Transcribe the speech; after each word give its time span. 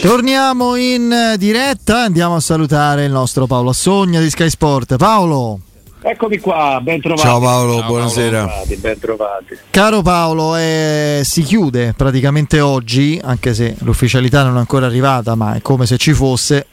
Torniamo 0.00 0.76
in 0.76 1.34
diretta, 1.36 2.04
andiamo 2.04 2.36
a 2.36 2.40
salutare 2.40 3.04
il 3.04 3.12
nostro 3.12 3.46
Paolo 3.46 3.70
Assogna 3.70 4.18
di 4.18 4.30
Sky 4.30 4.48
Sport. 4.48 4.96
Paolo. 4.96 5.60
Eccomi 6.00 6.38
qua, 6.38 6.80
ben 6.82 7.02
trovati. 7.02 7.28
Ciao 7.28 7.38
Paolo, 7.38 7.78
Ciao 7.80 7.86
buonasera. 7.86 8.46
Paolo, 8.46 8.76
ben 8.78 8.98
trovati. 8.98 9.58
Caro 9.68 10.00
Paolo, 10.00 10.56
eh, 10.56 11.20
si 11.22 11.42
chiude 11.42 11.92
praticamente 11.94 12.60
oggi, 12.60 13.20
anche 13.22 13.52
se 13.52 13.76
l'ufficialità 13.80 14.42
non 14.42 14.56
è 14.56 14.58
ancora 14.60 14.86
arrivata, 14.86 15.34
ma 15.34 15.54
è 15.54 15.60
come 15.60 15.84
se 15.84 15.98
ci 15.98 16.14
fosse, 16.14 16.66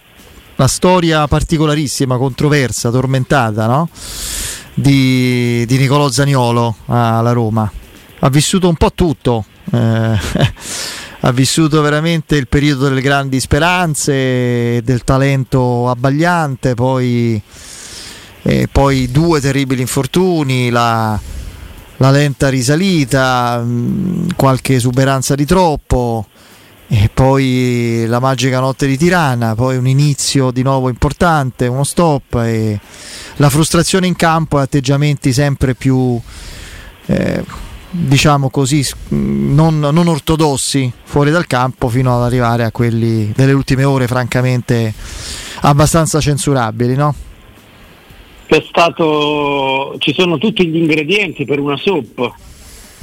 la 0.55 0.67
storia 0.67 1.27
particolarissima, 1.27 2.17
controversa, 2.17 2.89
tormentata, 2.89 3.67
no? 3.67 3.89
di, 4.73 5.65
di 5.65 5.77
Nicolò 5.77 6.09
Zaniolo 6.09 6.75
alla 6.85 7.33
Roma. 7.33 7.69
Ha 8.19 8.29
vissuto 8.29 8.69
un 8.69 8.75
po' 8.75 8.93
tutto. 8.93 9.43
Eh, 9.69 10.17
ha 11.21 11.31
vissuto 11.31 11.81
veramente 11.81 12.35
il 12.35 12.47
periodo 12.47 12.87
delle 12.87 13.01
grandi 13.01 13.39
speranze, 13.39 14.81
del 14.83 15.03
talento 15.03 15.89
abbagliante, 15.89 16.73
poi, 16.75 17.41
eh, 18.43 18.67
poi 18.71 19.09
due 19.09 19.41
terribili 19.41 19.81
infortuni, 19.81 20.69
la, 20.69 21.19
la 21.97 22.11
lenta 22.11 22.49
risalita, 22.49 23.59
mh, 23.59 23.69
mm, 23.69 24.29
qualche 24.35 24.75
esuberanza 24.75 25.33
di 25.33 25.45
troppo, 25.45 26.27
e 26.89 27.09
poi 27.13 28.05
la 28.07 28.19
magica 28.19 28.59
notte 28.59 28.87
di 28.87 28.97
Tirana, 28.97 29.55
poi 29.55 29.75
un 29.75 29.87
inizio 29.87 30.51
di 30.51 30.61
nuovo 30.61 30.87
importante, 30.87 31.67
uno 31.67 31.83
stop 31.83 32.35
e 32.35 32.79
la 33.37 33.49
frustrazione 33.49 34.07
in 34.07 34.15
campo 34.15 34.59
e 34.59 34.61
atteggiamenti 34.61 35.33
sempre 35.33 35.75
più 35.75 36.19
eh, 37.07 37.43
diciamo 38.05 38.49
così 38.49 38.85
non, 39.09 39.79
non, 39.79 40.07
ortodossi 40.07 40.91
fuori 41.03 41.31
dal 41.31 41.47
campo 41.47 41.89
fino 41.89 42.15
ad 42.15 42.23
arrivare 42.23 42.63
a 42.63 42.71
quelli 42.71 43.31
delle 43.35 43.53
ultime 43.53 43.83
ore 43.83 44.07
francamente 44.07 44.93
abbastanza 45.61 46.19
censurabili 46.19 46.95
no? 46.95 47.15
Stato, 48.69 49.95
ci 49.97 50.13
sono 50.13 50.37
tutti 50.37 50.65
gli 50.67 50.77
ingredienti 50.77 51.43
per 51.43 51.59
una 51.59 51.75
soup 51.75 52.33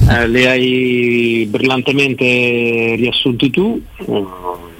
eh, 0.09 0.27
le 0.27 0.49
hai 0.49 1.47
brillantemente 1.49 2.25
riassunti 2.97 3.49
tu, 3.49 3.81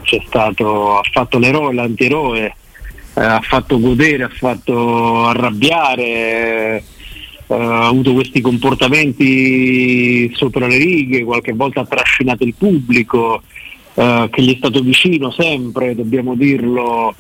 c'è 0.03 0.21
stato, 0.27 0.99
ha 0.99 1.03
fatto 1.11 1.39
l'eroe, 1.39 1.73
l'antieroe, 1.73 2.55
eh, 3.15 3.21
ha 3.21 3.41
fatto 3.41 3.81
godere, 3.81 4.25
ha 4.25 4.29
fatto 4.29 5.27
arrabbiare, 5.27 6.03
eh, 6.03 6.85
ha 7.49 7.87
avuto 7.87 8.15
questi 8.15 8.41
comportamenti 8.41 10.31
sopra 10.35 10.67
le 10.67 10.79
righe, 10.79 11.25
qualche 11.25 11.53
volta 11.53 11.81
ha 11.81 11.87
trascinato 11.87 12.45
il 12.45 12.55
pubblico, 12.57 13.43
eh, 13.95 14.29
che 14.31 14.43
gli 14.43 14.55
è 14.55 14.57
stato 14.57 14.81
vicino 14.81 15.31
sempre, 15.31 15.95
dobbiamo 15.95 16.35
dirlo, 16.35 17.15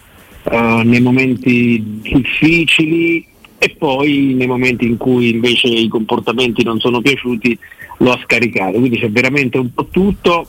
eh, 0.45 0.83
nei 0.84 1.00
momenti 1.00 2.00
difficili 2.00 3.27
e 3.58 3.75
poi 3.78 4.34
nei 4.34 4.47
momenti 4.47 4.86
in 4.86 4.97
cui 4.97 5.30
invece 5.30 5.69
i 5.69 5.89
comportamenti 5.89 6.62
non 6.62 6.80
sono 6.80 7.00
piaciuti 7.00 7.58
lo 7.98 8.12
ha 8.12 8.20
scaricato, 8.22 8.78
quindi 8.78 8.98
c'è 8.98 9.11
veramente 9.11 9.58
un 9.58 9.72
po' 9.72 9.86
tutto. 9.86 10.48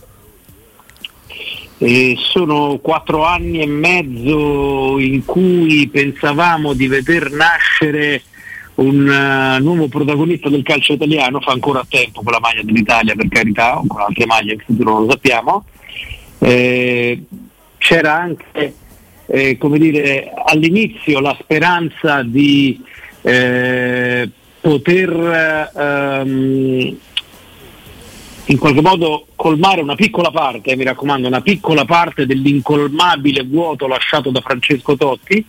E 1.77 2.15
sono 2.17 2.79
quattro 2.81 3.25
anni 3.25 3.59
e 3.59 3.67
mezzo 3.67 4.97
in 4.97 5.25
cui 5.25 5.89
pensavamo 5.91 6.71
di 6.73 6.87
veder 6.87 7.31
nascere 7.31 8.23
un 8.75 9.07
uh, 9.07 9.63
nuovo 9.63 9.87
protagonista 9.87 10.49
del 10.49 10.63
calcio 10.63 10.93
italiano, 10.93 11.39
fa 11.39 11.51
ancora 11.51 11.85
tempo 11.87 12.21
con 12.21 12.31
la 12.31 12.39
maglia 12.39 12.61
dell'Italia 12.63 13.15
per 13.15 13.27
carità, 13.29 13.77
o 13.77 13.85
con 13.87 14.01
altre 14.01 14.25
maglie 14.25 14.53
in 14.53 14.59
futuro 14.59 14.91
non 14.91 15.05
lo 15.05 15.11
sappiamo. 15.11 15.65
Eh, 16.39 17.23
c'era 17.77 18.13
anche 18.13 18.73
eh, 19.27 19.57
dire, 19.59 20.31
all'inizio 20.45 21.19
la 21.19 21.37
speranza 21.39 22.21
di 22.23 22.79
eh, 23.21 24.29
poter 24.59 25.71
ehm, 25.75 26.97
in 28.47 28.57
qualche 28.59 28.81
modo 28.81 29.27
colmare 29.35 29.81
una 29.81 29.95
piccola 29.95 30.29
parte, 30.29 30.71
eh, 30.71 30.75
mi 30.75 30.83
raccomando, 30.83 31.27
una 31.27 31.41
piccola 31.41 31.85
parte 31.85 32.25
dell'incolmabile 32.25 33.43
vuoto 33.43 33.87
lasciato 33.87 34.29
da 34.29 34.41
Francesco 34.41 34.95
Totti, 34.95 35.43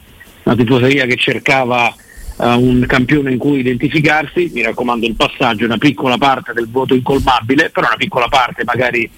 una 0.45 0.57
tifoseria 0.57 1.05
che 1.07 1.17
cercava 1.17 1.95
uh, 2.37 2.61
un 2.61 2.85
campione 2.87 3.33
in 3.33 3.39
cui 3.39 3.61
identificarsi, 3.61 4.51
mi 4.53 4.63
raccomando 4.63 5.07
il 5.07 5.15
passaggio, 5.15 5.65
una 5.65 5.79
piccola 5.79 6.19
parte 6.19 6.53
del 6.53 6.69
vuoto 6.69 6.95
incolmabile, 6.95 7.71
però 7.71 7.87
una 7.87 7.97
piccola 7.97 8.29
parte 8.29 8.65
magari 8.65 9.09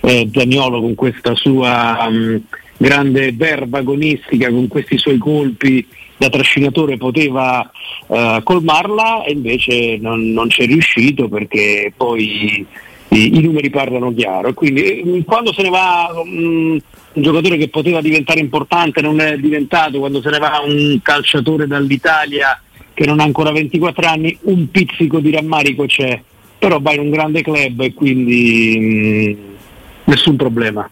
eh, 0.00 0.28
Zaniolo 0.32 0.80
con 0.80 0.94
questa 0.94 1.34
sua 1.34 2.06
um, 2.08 2.40
grande 2.76 3.32
verba 3.32 3.78
agonistica, 3.78 4.50
con 4.50 4.68
questi 4.68 4.98
suoi 4.98 5.18
colpi 5.18 5.86
da 6.16 6.28
trascinatore 6.28 6.96
poteva 6.96 7.68
uh, 8.06 8.42
colmarla 8.42 9.24
e 9.24 9.32
invece 9.32 9.96
non, 9.98 10.32
non 10.32 10.48
c'è 10.48 10.66
riuscito 10.66 11.28
perché 11.28 11.92
poi 11.96 12.66
i, 13.08 13.36
i 13.38 13.40
numeri 13.40 13.70
parlano 13.70 14.12
chiaro. 14.12 14.52
Quindi 14.52 14.82
eh, 14.82 15.24
quando 15.24 15.52
se 15.52 15.62
ne 15.62 15.70
va 15.70 16.10
um, 16.14 16.78
un 17.14 17.22
giocatore 17.22 17.56
che 17.56 17.68
poteva 17.68 18.00
diventare 18.00 18.40
importante 18.40 19.00
non 19.00 19.20
è 19.20 19.36
diventato, 19.38 19.98
quando 19.98 20.20
se 20.20 20.30
ne 20.30 20.38
va 20.38 20.62
un 20.64 20.98
calciatore 21.02 21.66
dall'Italia 21.66 22.60
che 22.94 23.04
non 23.04 23.20
ha 23.20 23.24
ancora 23.24 23.50
24 23.50 24.06
anni, 24.06 24.36
un 24.42 24.70
pizzico 24.70 25.18
di 25.18 25.30
rammarico 25.32 25.84
c'è, 25.86 26.20
però 26.58 26.80
va 26.80 26.92
in 26.92 27.00
un 27.00 27.10
grande 27.10 27.42
club 27.42 27.80
e 27.80 27.92
quindi 27.92 29.36
mh, 29.36 30.10
nessun 30.10 30.36
problema. 30.36 30.88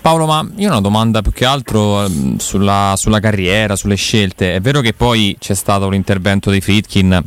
Paolo, 0.00 0.26
ma 0.26 0.48
io 0.56 0.68
ho 0.68 0.70
una 0.70 0.80
domanda 0.80 1.20
più 1.20 1.32
che 1.32 1.44
altro 1.44 2.04
ehm, 2.04 2.38
sulla, 2.38 2.94
sulla, 2.96 3.20
carriera, 3.20 3.76
sulle 3.76 3.96
scelte. 3.96 4.54
È 4.54 4.60
vero 4.60 4.80
che 4.80 4.92
poi 4.92 5.36
c'è 5.38 5.54
stato 5.54 5.88
l'intervento 5.88 6.50
di 6.50 6.60
Fritkin 6.60 7.22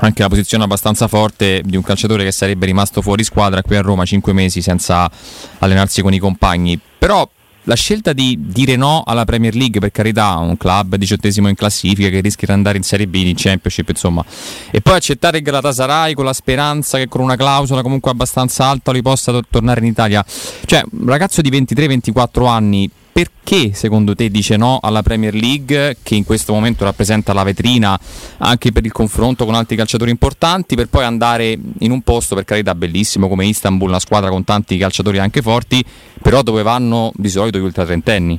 anche 0.00 0.22
la 0.22 0.28
posizione 0.28 0.64
abbastanza 0.64 1.08
forte 1.08 1.62
di 1.64 1.76
un 1.76 1.82
calciatore 1.82 2.24
che 2.24 2.32
sarebbe 2.32 2.66
rimasto 2.66 3.02
fuori 3.02 3.24
squadra 3.24 3.62
qui 3.62 3.76
a 3.76 3.80
Roma 3.80 4.04
5 4.04 4.32
mesi 4.32 4.62
senza 4.62 5.10
allenarsi 5.58 6.02
con 6.02 6.12
i 6.12 6.18
compagni. 6.18 6.78
Però 6.98 7.28
la 7.68 7.74
scelta 7.74 8.14
di 8.14 8.38
dire 8.40 8.76
no 8.76 9.02
alla 9.04 9.26
Premier 9.26 9.54
League, 9.54 9.78
per 9.78 9.90
carità, 9.90 10.36
un 10.36 10.56
club 10.56 10.96
diciottesimo 10.96 11.48
in 11.48 11.54
classifica 11.54 12.08
che 12.08 12.20
rischia 12.20 12.46
di 12.46 12.54
andare 12.54 12.78
in 12.78 12.82
Serie 12.82 13.06
B, 13.06 13.14
in 13.16 13.34
Championship, 13.36 13.90
insomma, 13.90 14.24
e 14.70 14.80
poi 14.80 14.96
accettare 14.96 15.36
il 15.36 15.42
Galatasaray 15.42 16.14
con 16.14 16.24
la 16.24 16.32
speranza 16.32 16.96
che 16.96 17.08
con 17.08 17.20
una 17.20 17.36
clausola 17.36 17.82
comunque 17.82 18.10
abbastanza 18.10 18.64
alta 18.64 18.90
lui 18.90 19.02
possa 19.02 19.32
to- 19.32 19.42
tornare 19.50 19.80
in 19.80 19.86
Italia. 19.86 20.24
Cioè, 20.64 20.82
un 20.92 21.06
ragazzo 21.06 21.42
di 21.42 21.50
23-24 21.50 22.46
anni 22.48 22.90
perché 23.18 23.74
secondo 23.74 24.14
te 24.14 24.28
dice 24.28 24.56
no 24.56 24.78
alla 24.80 25.02
Premier 25.02 25.34
League 25.34 25.96
che 26.04 26.14
in 26.14 26.24
questo 26.24 26.52
momento 26.52 26.84
rappresenta 26.84 27.32
la 27.32 27.42
vetrina 27.42 27.98
anche 28.38 28.70
per 28.70 28.84
il 28.84 28.92
confronto 28.92 29.44
con 29.44 29.54
altri 29.54 29.74
calciatori 29.74 30.12
importanti 30.12 30.76
per 30.76 30.86
poi 30.86 31.02
andare 31.02 31.58
in 31.80 31.90
un 31.90 32.02
posto 32.02 32.36
per 32.36 32.44
carità 32.44 32.76
bellissimo 32.76 33.26
come 33.26 33.46
Istanbul, 33.46 33.88
una 33.88 33.98
squadra 33.98 34.30
con 34.30 34.44
tanti 34.44 34.78
calciatori 34.78 35.18
anche 35.18 35.42
forti, 35.42 35.84
però 36.22 36.42
dove 36.42 36.62
vanno 36.62 37.10
di 37.16 37.28
solito 37.28 37.58
gli 37.58 37.62
ultratrentenni? 37.62 38.38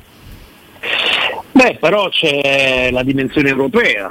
Beh, 1.51 1.77
però 1.77 2.07
c'è 2.07 2.89
la 2.89 3.03
dimensione 3.03 3.49
europea, 3.49 4.09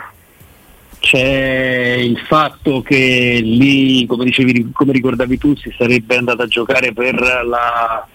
c'è 0.98 1.96
il 1.98 2.18
fatto 2.26 2.82
che 2.82 3.40
lì, 3.42 4.04
come, 4.04 4.26
dicevi, 4.26 4.68
come 4.72 4.92
ricordavi 4.92 5.38
tu, 5.38 5.56
si 5.56 5.74
sarebbe 5.78 6.16
andato 6.16 6.42
a 6.42 6.46
giocare 6.46 6.92
per 6.92 7.14
la 7.46 8.06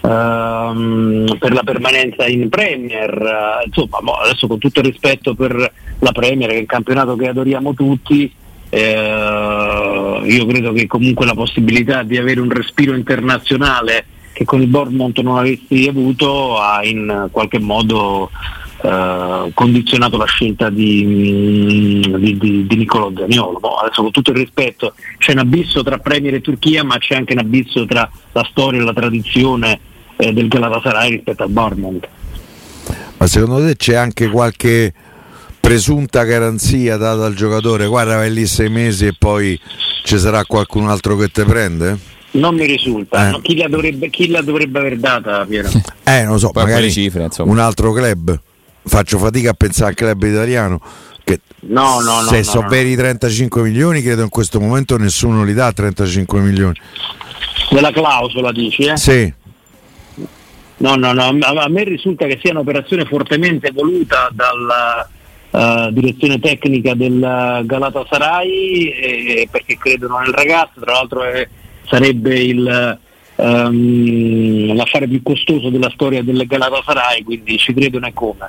ehm, 0.00 1.36
per 1.38 1.52
la 1.52 1.62
permanenza 1.62 2.26
in 2.26 2.48
Premier, 2.48 3.12
uh, 3.12 3.66
insomma 3.66 3.98
adesso 4.22 4.46
con 4.46 4.58
tutto 4.58 4.80
il 4.80 4.86
rispetto 4.86 5.34
per 5.34 5.72
la 5.98 6.12
Premier 6.12 6.50
che 6.50 6.56
è 6.56 6.60
il 6.60 6.66
campionato 6.66 7.16
che 7.16 7.28
adoriamo 7.28 7.74
tutti, 7.74 8.32
eh, 8.70 10.20
io 10.24 10.46
credo 10.46 10.72
che 10.72 10.86
comunque 10.86 11.26
la 11.26 11.34
possibilità 11.34 12.02
di 12.04 12.16
avere 12.16 12.40
un 12.40 12.50
respiro 12.50 12.94
internazionale 12.94 14.04
che 14.32 14.44
con 14.44 14.62
il 14.62 14.68
Bournemouth 14.68 15.18
non 15.18 15.38
avessi 15.38 15.88
avuto 15.88 16.56
ha 16.58 16.84
in 16.84 17.28
qualche 17.30 17.58
modo 17.58 18.30
Uh, 18.82 19.52
condizionato 19.52 20.16
la 20.16 20.24
scelta 20.24 20.70
di, 20.70 22.00
di, 22.00 22.38
di, 22.38 22.66
di 22.66 22.76
Niccolò 22.76 23.12
Zaniolo. 23.14 23.58
Boh, 23.58 23.74
adesso 23.74 24.00
con 24.00 24.10
tutto 24.10 24.30
il 24.30 24.38
rispetto 24.38 24.94
c'è 25.18 25.32
un 25.32 25.40
abisso 25.40 25.82
tra 25.82 25.98
Premier 25.98 26.32
e 26.32 26.40
Turchia, 26.40 26.82
ma 26.82 26.96
c'è 26.96 27.14
anche 27.14 27.34
un 27.34 27.40
abisso 27.40 27.84
tra 27.84 28.10
la 28.32 28.46
storia 28.48 28.80
e 28.80 28.84
la 28.84 28.94
tradizione 28.94 29.80
eh, 30.20 30.32
del 30.32 30.48
Galatasaray 30.48 31.10
rispetto 31.10 31.42
al 31.42 31.50
Bournemouth. 31.50 32.08
Ma 33.16 33.26
secondo 33.26 33.66
te 33.66 33.76
c'è 33.76 33.94
anche 33.94 34.28
qualche 34.28 34.92
presunta 35.58 36.24
garanzia 36.24 36.96
data 36.96 37.24
al 37.24 37.34
giocatore? 37.34 37.86
Guarda, 37.86 38.16
vai 38.16 38.32
lì 38.32 38.46
sei 38.46 38.68
mesi 38.68 39.06
e 39.06 39.14
poi 39.18 39.58
ci 40.04 40.18
sarà 40.18 40.44
qualcun 40.44 40.88
altro 40.88 41.16
che 41.16 41.28
te 41.28 41.44
prende? 41.44 41.98
Non 42.32 42.54
mi 42.54 42.64
risulta, 42.64 43.30
eh. 43.30 43.40
chi, 43.42 43.56
la 43.56 43.68
dovrebbe, 43.68 44.08
chi, 44.08 44.28
la 44.28 44.40
dovrebbe, 44.40 44.78
aver 44.78 44.98
data 44.98 45.44
Piero? 45.44 45.68
Eh, 46.04 46.24
non 46.24 46.38
so, 46.38 46.50
Poi 46.50 46.64
magari 46.64 46.90
cifre, 46.90 47.28
un 47.38 47.58
altro 47.58 47.92
club. 47.92 48.38
Faccio 48.82 49.18
fatica 49.18 49.50
a 49.50 49.54
pensare 49.54 49.90
al 49.90 49.94
club 49.94 50.22
italiano 50.22 50.80
che 51.22 51.40
no, 51.68 52.00
no, 52.00 52.22
no, 52.22 52.28
se 52.28 52.38
no, 52.38 52.42
so 52.42 52.60
no. 52.62 52.68
veri 52.68 52.96
35 52.96 53.62
milioni, 53.62 54.02
credo 54.02 54.22
in 54.22 54.28
questo 54.28 54.58
momento 54.58 54.96
nessuno 54.96 55.44
li 55.44 55.54
dà 55.54 55.72
35 55.72 56.40
milioni. 56.40 56.74
Della 57.70 57.92
clausola 57.92 58.50
dici, 58.50 58.82
eh? 58.84 58.96
Sì. 58.96 59.32
No, 60.80 60.96
no, 60.96 61.12
no, 61.12 61.22
a 61.22 61.68
me 61.68 61.84
risulta 61.84 62.26
che 62.26 62.38
sia 62.40 62.52
un'operazione 62.52 63.04
fortemente 63.04 63.70
voluta 63.70 64.30
dalla 64.32 65.06
uh, 65.50 65.92
direzione 65.92 66.40
tecnica 66.40 66.94
del 66.94 67.18
Galatasaray 67.64 68.88
eh, 68.88 69.48
perché 69.50 69.76
credono 69.76 70.18
nel 70.20 70.32
ragazzo, 70.32 70.80
tra 70.80 70.92
l'altro 70.92 71.22
è, 71.22 71.46
sarebbe 71.86 72.34
il, 72.38 72.98
um, 73.34 74.74
l'affare 74.74 75.06
più 75.06 75.22
costoso 75.22 75.68
della 75.68 75.90
storia 75.90 76.22
del 76.22 76.46
Galatasaray, 76.46 77.24
quindi 77.24 77.58
ci 77.58 77.74
credono 77.74 78.06
e 78.06 78.12
come. 78.14 78.48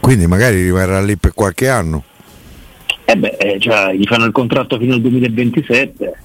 Quindi 0.00 0.26
magari 0.26 0.64
rimarrà 0.64 1.00
lì 1.00 1.16
per 1.16 1.32
qualche 1.32 1.68
anno. 1.68 2.02
Eh 3.04 3.16
beh, 3.16 3.36
eh, 3.38 3.60
cioè, 3.60 3.92
gli 3.94 4.04
fanno 4.04 4.24
il 4.24 4.32
contratto 4.32 4.78
fino 4.78 4.94
al 4.94 5.00
2027. 5.00 6.22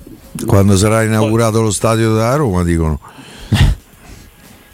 Quando 0.48 0.76
sarà 0.78 1.04
inaugurato 1.04 1.62
lo 1.62 1.70
stadio 1.70 2.12
della 2.14 2.36
Roma, 2.36 2.64
dicono. 2.64 3.00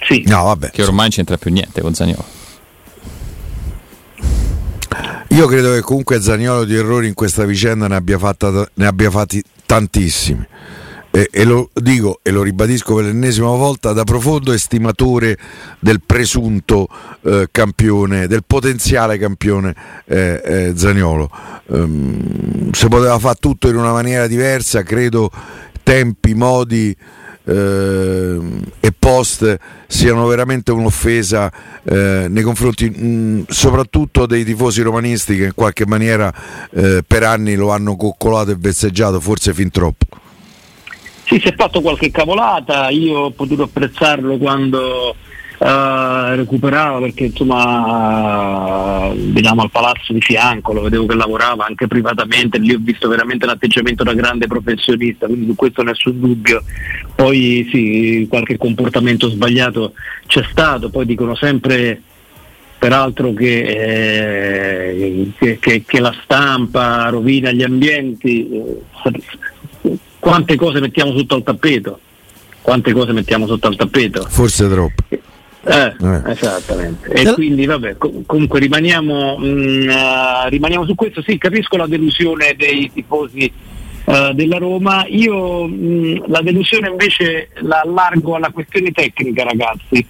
Sì. 0.10 0.24
No, 0.26 0.46
vabbè. 0.46 0.72
Che 0.72 0.82
ormai 0.82 1.02
non 1.02 1.10
c'entra 1.10 1.38
più 1.38 1.52
niente 1.52 1.82
con 1.82 1.94
Zagnolo. 1.94 2.26
Io 5.28 5.46
credo 5.46 5.72
che 5.74 5.82
comunque 5.82 6.20
Zagnolo 6.20 6.64
di 6.64 6.76
errori 6.76 7.08
in 7.08 7.14
questa 7.14 7.46
vicenda 7.46 7.88
ne 7.88 7.96
abbia, 7.96 8.18
fatta, 8.18 8.68
ne 8.74 8.88
abbia 8.88 9.12
fatti 9.12 9.44
tantissimi. 9.68 10.44
E, 11.12 11.28
e, 11.32 11.44
lo 11.44 11.70
dico 11.74 12.20
e 12.24 12.32
lo 12.32 12.42
ribadisco 12.42 12.96
per 12.96 13.06
l'ennesima 13.06 13.50
volta 13.50 13.94
da 13.94 14.04
profondo 14.04 14.52
estimatore 14.52 15.38
del 15.80 16.02
presunto 16.04 16.88
eh, 17.22 17.48
campione, 17.52 18.26
del 18.26 18.44
potenziale 18.46 19.20
campione 19.20 19.76
eh, 20.06 20.42
eh, 20.44 20.74
Zagnolo. 20.76 21.30
Um, 21.68 22.72
se 22.72 22.88
poteva 22.88 23.20
fare 23.20 23.38
tutto 23.40 23.70
in 23.70 23.76
una 23.76 23.92
maniera 23.92 24.26
diversa, 24.26 24.82
credo 24.82 25.30
tempi, 25.84 26.34
modi 26.34 26.96
eh, 27.50 28.38
e 28.80 28.94
post 28.98 29.58
siano 29.88 30.28
veramente 30.28 30.72
un'offesa 30.72 31.52
eh, 31.84 32.28
nei 32.30 32.44
confronti 32.44 32.90
mh, 32.90 33.46
soprattutto 33.48 34.26
dei 34.28 34.46
tifosi 34.46 34.82
romanisti 34.82 35.36
che 35.36 35.46
in 35.46 35.54
qualche 35.56 35.88
maniera 35.88 36.32
eh, 36.72 37.04
per 37.06 37.24
anni 37.24 37.56
lo 37.56 37.72
hanno 37.72 37.96
coccolato 37.96 38.52
e 38.52 38.56
vezzeggiato, 38.58 39.20
forse 39.20 39.54
fin 39.54 39.72
troppo. 39.72 40.06
Sì, 41.26 41.40
si 41.40 41.48
è 41.48 41.56
fatto 41.56 41.82
qualche 41.82 42.10
cavolata, 42.12 42.90
io 42.90 43.18
ho 43.18 43.32
potuto 43.32 43.64
apprezzarlo 43.64 44.38
quando 44.38 45.16
Uh, 45.60 46.36
recuperava 46.36 47.00
perché 47.00 47.26
insomma 47.26 49.08
uh, 49.08 49.14
diciamo 49.14 49.62
al 49.62 49.70
palazzo 49.70 50.14
di 50.14 50.22
fianco 50.22 50.72
lo 50.72 50.84
vedevo 50.84 51.06
che 51.06 51.16
lavorava 51.16 51.66
anche 51.66 51.86
privatamente 51.86 52.58
lì 52.60 52.74
ho 52.74 52.80
visto 52.80 53.10
veramente 53.10 53.46
l'atteggiamento 53.46 54.06
da 54.06 54.14
grande 54.14 54.48
professionista 54.48 55.26
quindi 55.26 55.48
su 55.48 55.56
questo 55.56 55.84
nessun 55.84 56.18
dubbio. 56.18 56.64
Poi 57.14 57.68
sì 57.74 58.26
qualche 58.30 58.56
comportamento 58.56 59.30
sbagliato 59.30 59.96
c'è 60.28 60.46
stato 60.50 60.90
poi 60.90 61.06
dicono 61.06 61.36
sempre 61.36 62.04
peraltro 62.80 63.34
che, 63.34 63.62
eh, 63.62 65.32
che, 65.38 65.60
che, 65.60 65.84
che 65.86 66.00
la 66.00 66.16
stampa 66.24 67.10
rovina 67.10 67.52
gli 67.52 67.64
ambienti 67.64 68.50
eh, 68.50 69.20
quante 70.20 70.56
cose 70.56 70.80
mettiamo 70.80 71.12
sotto 71.18 71.36
al 71.36 71.44
tappeto? 71.44 72.00
Quante 72.62 72.94
cose 72.94 73.12
mettiamo 73.12 73.46
sotto 73.46 73.68
al 73.68 73.76
tappeto? 73.76 74.26
Forse 74.30 74.70
troppo 74.70 75.04
eh, 75.64 75.94
eh. 76.00 76.32
Esattamente. 76.32 77.12
E 77.12 77.34
quindi 77.34 77.66
vabbè, 77.66 77.98
comunque 77.98 78.60
rimaniamo, 78.60 79.38
mh, 79.38 79.46
mm, 79.46 79.90
uh, 79.90 80.48
rimaniamo, 80.48 80.86
su 80.86 80.96
questo, 80.96 81.22
sì, 81.22 81.38
capisco 81.38 81.76
la 81.76 81.88
delusione 81.88 82.56
dei 82.56 82.90
tifosi 82.94 83.52
uh, 84.06 84.34
della 84.34 84.58
Roma, 84.58 85.06
io 85.08 85.68
mh, 85.68 85.74
mm, 85.74 86.18
la 86.28 86.42
delusione 86.42 86.90
invece 86.90 87.50
la 87.62 87.82
allargo 87.82 88.36
alla 88.36 88.52
questione 88.52 88.92
tecnica 88.92 89.44
ragazzi, 89.44 90.06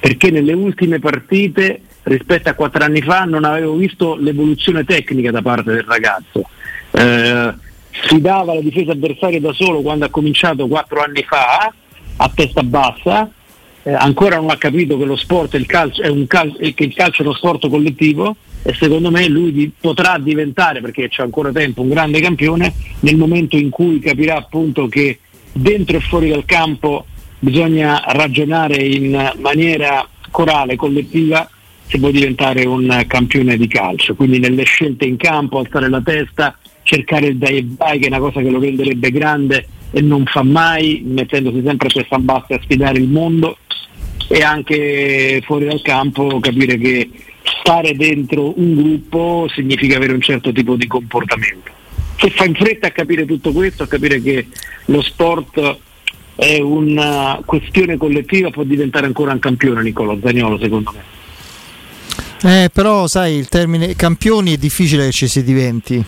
perché 0.00 0.30
nelle 0.30 0.54
ultime 0.54 0.98
partite 1.00 1.82
rispetto 2.04 2.48
a 2.48 2.54
quattro 2.54 2.82
anni 2.82 3.02
fa 3.02 3.24
non 3.24 3.44
avevo 3.44 3.74
visto 3.74 4.16
l'evoluzione 4.16 4.84
tecnica 4.84 5.30
da 5.30 5.42
parte 5.42 5.72
del 5.72 5.84
ragazzo. 5.84 6.48
Eh, 6.92 7.54
sfidava 7.90 8.54
la 8.54 8.60
difesa 8.60 8.92
avversaria 8.92 9.40
da 9.40 9.52
solo 9.52 9.82
quando 9.82 10.06
ha 10.06 10.08
cominciato 10.08 10.66
quattro 10.66 11.02
anni 11.02 11.22
fa 11.24 11.70
a 12.16 12.30
testa 12.34 12.62
bassa 12.62 13.30
eh, 13.88 13.94
ancora 13.94 14.36
non 14.36 14.50
ha 14.50 14.56
capito 14.56 14.98
che 14.98 15.06
lo 15.06 15.16
sport 15.16 15.54
il 15.54 15.64
calcio 15.64 16.02
è 16.02 16.08
un 16.08 16.26
cal- 16.26 16.54
che 16.74 16.84
il 16.84 16.94
calcio 16.94 17.22
è 17.22 17.24
uno 17.24 17.34
sport 17.34 17.70
collettivo 17.70 18.36
e 18.62 18.74
secondo 18.74 19.10
me 19.10 19.26
lui 19.28 19.50
di- 19.50 19.70
potrà 19.80 20.18
diventare, 20.18 20.82
perché 20.82 21.08
c'è 21.08 21.22
ancora 21.22 21.52
tempo, 21.52 21.80
un 21.80 21.88
grande 21.88 22.20
campione 22.20 22.74
nel 23.00 23.16
momento 23.16 23.56
in 23.56 23.70
cui 23.70 23.98
capirà 23.98 24.36
appunto 24.36 24.88
che 24.88 25.20
dentro 25.52 25.96
e 25.96 26.00
fuori 26.00 26.28
dal 26.28 26.44
campo 26.44 27.06
bisogna 27.38 28.02
ragionare 28.08 28.76
in 28.82 29.32
maniera 29.38 30.06
corale, 30.30 30.76
collettiva 30.76 31.48
se 31.86 31.98
vuoi 31.98 32.12
diventare 32.12 32.66
un 32.66 33.04
campione 33.06 33.56
di 33.56 33.68
calcio. 33.68 34.14
Quindi 34.14 34.38
nelle 34.38 34.64
scelte 34.64 35.06
in 35.06 35.16
campo, 35.16 35.60
alzare 35.60 35.88
la 35.88 36.02
testa, 36.02 36.58
cercare 36.82 37.28
il 37.28 37.38
dai 37.38 37.56
e 37.56 37.66
vai 37.66 37.98
che 37.98 38.06
è 38.06 38.08
una 38.08 38.18
cosa 38.18 38.42
che 38.42 38.50
lo 38.50 38.60
renderebbe 38.60 39.10
grande 39.10 39.66
e 39.90 40.02
non 40.02 40.26
fa 40.26 40.42
mai, 40.42 41.02
mettendosi 41.06 41.62
sempre 41.64 41.88
a 41.88 41.90
testa 41.90 42.18
bassa 42.18 42.56
a 42.56 42.60
sfidare 42.62 42.98
il 42.98 43.08
mondo 43.08 43.56
e 44.28 44.42
anche 44.42 45.42
fuori 45.44 45.64
dal 45.64 45.82
campo 45.82 46.38
capire 46.38 46.76
che 46.76 47.10
stare 47.60 47.94
dentro 47.94 48.58
un 48.58 48.74
gruppo 48.74 49.48
significa 49.52 49.96
avere 49.96 50.12
un 50.12 50.20
certo 50.20 50.52
tipo 50.52 50.76
di 50.76 50.86
comportamento. 50.86 51.72
Se 52.16 52.30
fa 52.30 52.44
in 52.44 52.54
fretta 52.54 52.88
a 52.88 52.90
capire 52.90 53.24
tutto 53.24 53.52
questo, 53.52 53.84
a 53.84 53.86
capire 53.86 54.20
che 54.20 54.46
lo 54.86 55.00
sport 55.02 55.78
è 56.34 56.60
una 56.60 57.40
questione 57.44 57.96
collettiva, 57.96 58.50
può 58.50 58.64
diventare 58.64 59.06
ancora 59.06 59.32
un 59.32 59.38
campione 59.38 59.82
Nicola 59.82 60.16
Zagnolo 60.22 60.58
secondo 60.58 60.92
me. 60.94 61.16
Eh, 62.40 62.70
però 62.72 63.06
sai, 63.06 63.34
il 63.34 63.48
termine 63.48 63.96
campioni 63.96 64.52
è 64.52 64.56
difficile 64.56 65.06
che 65.06 65.12
ci 65.12 65.26
si 65.26 65.42
diventi. 65.42 66.04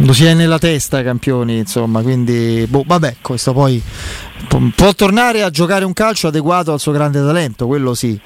Lo 0.00 0.12
si 0.12 0.26
è 0.26 0.34
nella 0.34 0.58
testa 0.58 1.02
campioni, 1.02 1.56
insomma, 1.56 2.02
quindi 2.02 2.66
boh, 2.68 2.84
vabbè, 2.86 3.16
questo 3.22 3.54
poi 3.54 3.82
può 4.74 4.92
tornare 4.94 5.42
a 5.42 5.48
giocare 5.48 5.86
un 5.86 5.94
calcio 5.94 6.28
adeguato 6.28 6.72
al 6.72 6.80
suo 6.80 6.92
grande 6.92 7.20
talento, 7.20 7.66
quello 7.66 7.94
sì. 7.94 8.18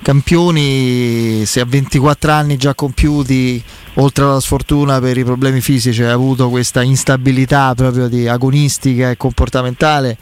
Campioni, 0.00 1.44
se 1.44 1.60
a 1.60 1.64
24 1.64 2.30
anni 2.30 2.56
già 2.56 2.74
compiuti, 2.74 3.60
oltre 3.94 4.24
alla 4.24 4.38
sfortuna 4.38 5.00
per 5.00 5.16
i 5.16 5.24
problemi 5.24 5.60
fisici, 5.60 6.02
ha 6.02 6.12
avuto 6.12 6.50
questa 6.50 6.82
instabilità 6.82 7.74
proprio 7.74 8.06
di 8.06 8.28
agonistica 8.28 9.10
e 9.10 9.16
comportamentale, 9.16 10.16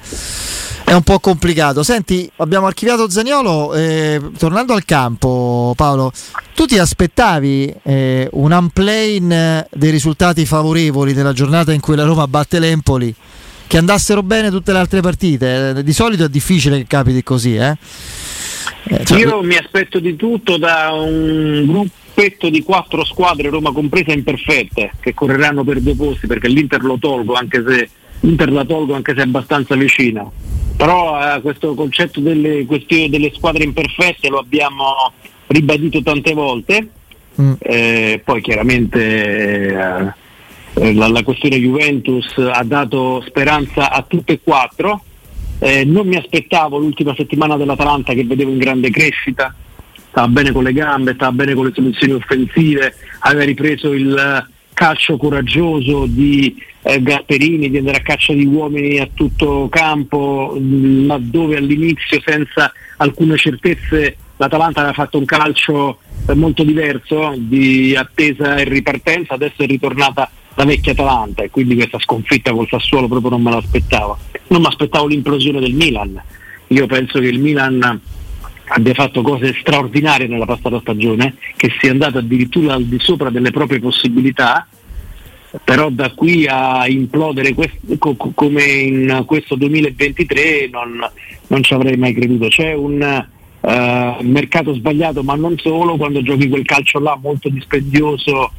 è 0.86 0.92
un 0.92 1.02
po' 1.02 1.18
complicato. 1.18 1.82
Senti, 1.82 2.30
abbiamo 2.36 2.66
archiviato 2.66 3.10
Zaniolo, 3.10 3.75
eh, 3.75 4.20
tornando 4.38 4.72
al 4.72 4.84
campo, 4.84 5.72
Paolo, 5.76 6.12
tu 6.54 6.64
ti 6.64 6.78
aspettavi 6.78 7.75
eh, 7.82 8.28
un 8.30 8.52
unplane 8.52 9.66
dei 9.72 9.90
risultati 9.90 10.46
favorevoli 10.46 11.12
della 11.12 11.32
giornata 11.32 11.72
in 11.72 11.80
cui 11.80 11.96
la 11.96 12.04
Roma 12.04 12.28
batte 12.28 12.61
l'Empoli? 12.61 13.14
che 13.66 13.78
andassero 13.78 14.22
bene 14.22 14.49
tutte 14.50 14.70
le 14.70 14.78
altre 14.78 15.00
partite. 15.00 15.78
Eh, 15.78 15.82
di 15.82 15.92
solito 15.92 16.22
è 16.22 16.28
difficile 16.28 16.78
che 16.78 16.87
capiti 16.87 17.25
così. 17.25 17.56
Eh? 17.56 17.76
Eh, 18.84 19.04
cioè... 19.04 19.18
Io 19.18 19.42
mi 19.42 19.56
aspetto 19.56 19.99
di 19.99 20.14
tutto 20.14 20.56
da 20.56 20.92
un 20.92 21.64
gruppetto 21.66 22.49
di 22.49 22.62
quattro 22.62 23.04
squadre, 23.04 23.49
Roma 23.49 23.72
compresa, 23.72 24.12
imperfette, 24.12 24.92
che 25.00 25.14
correranno 25.14 25.64
per 25.64 25.80
due 25.80 25.96
posti 25.96 26.28
perché 26.28 26.46
l'Inter 26.46 26.84
lo 26.84 26.96
tolgo 26.96 27.34
anche 27.34 27.64
se 27.66 27.90
l'Inter 28.20 28.52
la 28.52 28.64
tolgo 28.64 28.94
anche 28.94 29.14
se 29.14 29.20
è 29.20 29.25
abbastanza 29.25 29.75
vicina. 29.75 30.25
Però 30.76 31.37
eh, 31.37 31.40
questo 31.40 31.75
concetto 31.75 32.21
delle, 32.21 32.66
delle 32.66 33.33
squadre 33.35 33.64
imperfette 33.64 34.28
lo 34.28 34.38
abbiamo 34.38 35.12
ribadito 35.47 36.02
tante 36.02 36.35
volte. 36.35 36.88
Mm. 37.40 37.52
Eh, 37.59 38.23
poi 38.25 38.40
chiaramente 38.40 38.99
eh, 38.99 40.12
eh, 40.75 40.95
la, 40.95 41.09
la, 41.09 41.23
questione 41.23 41.59
Juventus 41.59 42.35
ha 42.38 42.62
dato 42.64 43.23
speranza 43.26 43.90
a 43.90 44.02
tutte 44.06 44.35
e 44.35 44.40
quattro. 44.42 45.02
Eh, 45.59 45.85
non 45.85 46.06
mi 46.06 46.16
aspettavo 46.16 46.78
l'ultima 46.78 47.14
settimana 47.14 47.56
dell'Atalanta 47.56 48.12
che 48.12 48.25
vedevo 48.25 48.50
in 48.50 48.59
grande 48.59 48.90
crescita, 48.90 49.54
stava 50.11 50.28
bene 50.28 50.52
con 50.52 50.64
le 50.64 50.73
gambe, 50.73 51.14
stava 51.14 51.33
bene 51.33 51.54
con 51.54 51.64
le 51.64 51.73
soluzioni 51.75 52.12
offensive, 52.12 52.95
aveva 53.21 53.45
ripreso 53.45 53.92
il 53.92 54.47
calcio 54.76 55.16
coraggioso 55.16 56.04
di 56.04 56.54
eh, 56.83 57.00
Gasperini, 57.00 57.71
di 57.71 57.78
andare 57.78 57.97
a 57.97 58.02
caccia 58.02 58.35
di 58.35 58.45
uomini 58.45 58.99
a 58.99 59.09
tutto 59.12 59.68
campo, 59.71 60.54
ma 60.61 61.16
dove 61.18 61.56
all'inizio 61.56 62.21
senza 62.23 62.71
alcune 62.99 63.38
certezze 63.38 64.18
l'Atalanta 64.37 64.80
aveva 64.80 64.92
fatto 64.92 65.16
un 65.16 65.25
calcio 65.25 66.00
eh, 66.28 66.35
molto 66.35 66.62
diverso 66.62 67.33
di 67.38 67.97
attesa 67.97 68.56
e 68.56 68.64
ripartenza, 68.64 69.33
adesso 69.33 69.62
è 69.62 69.66
ritornata 69.66 70.30
la 70.56 70.64
vecchia 70.66 70.92
Atalanta 70.92 71.42
e 71.42 71.49
quindi 71.49 71.75
questa 71.75 71.99
sconfitta 71.99 72.52
col 72.52 72.68
Sassuolo 72.68 73.09
proprio 73.09 73.30
non 73.30 73.42
me 73.42 73.52
l'aspettavo. 73.52 74.18
Non 74.49 74.61
mi 74.61 74.66
aspettavo 74.66 75.06
l'implosione 75.06 75.59
del 75.59 75.73
Milan. 75.73 76.23
Io 76.68 76.87
penso 76.87 77.18
che 77.18 77.28
il 77.28 77.40
Milan 77.40 78.00
abbia 78.68 78.94
fatto 78.94 79.23
cose 79.23 79.54
straordinarie 79.61 80.26
nella 80.26 80.44
passata 80.44 80.80
stagione, 80.80 81.37
che 81.56 81.70
sia 81.78 81.90
andato 81.90 82.18
addirittura 82.18 82.75
al 82.75 82.85
di 82.85 82.99
sopra 82.99 83.30
delle 83.30 83.50
proprie 83.50 83.80
possibilità. 83.80 84.66
però 85.64 85.88
da 85.88 86.11
qui 86.11 86.46
a 86.46 86.87
implodere 86.87 87.54
quest- 87.54 87.96
co- 87.99 88.14
come 88.16 88.62
in 88.64 89.23
questo 89.25 89.54
2023 89.54 90.68
non, 90.70 91.08
non 91.46 91.62
ci 91.62 91.73
avrei 91.73 91.96
mai 91.96 92.12
creduto. 92.12 92.49
C'è 92.49 92.75
un 92.75 93.26
uh, 93.61 94.23
mercato 94.23 94.75
sbagliato, 94.75 95.23
ma 95.23 95.35
non 95.35 95.56
solo, 95.56 95.96
quando 95.96 96.20
giochi 96.20 96.49
quel 96.49 96.64
calcio 96.64 96.99
là 96.99 97.18
molto 97.20 97.49
dispendioso 97.49 98.52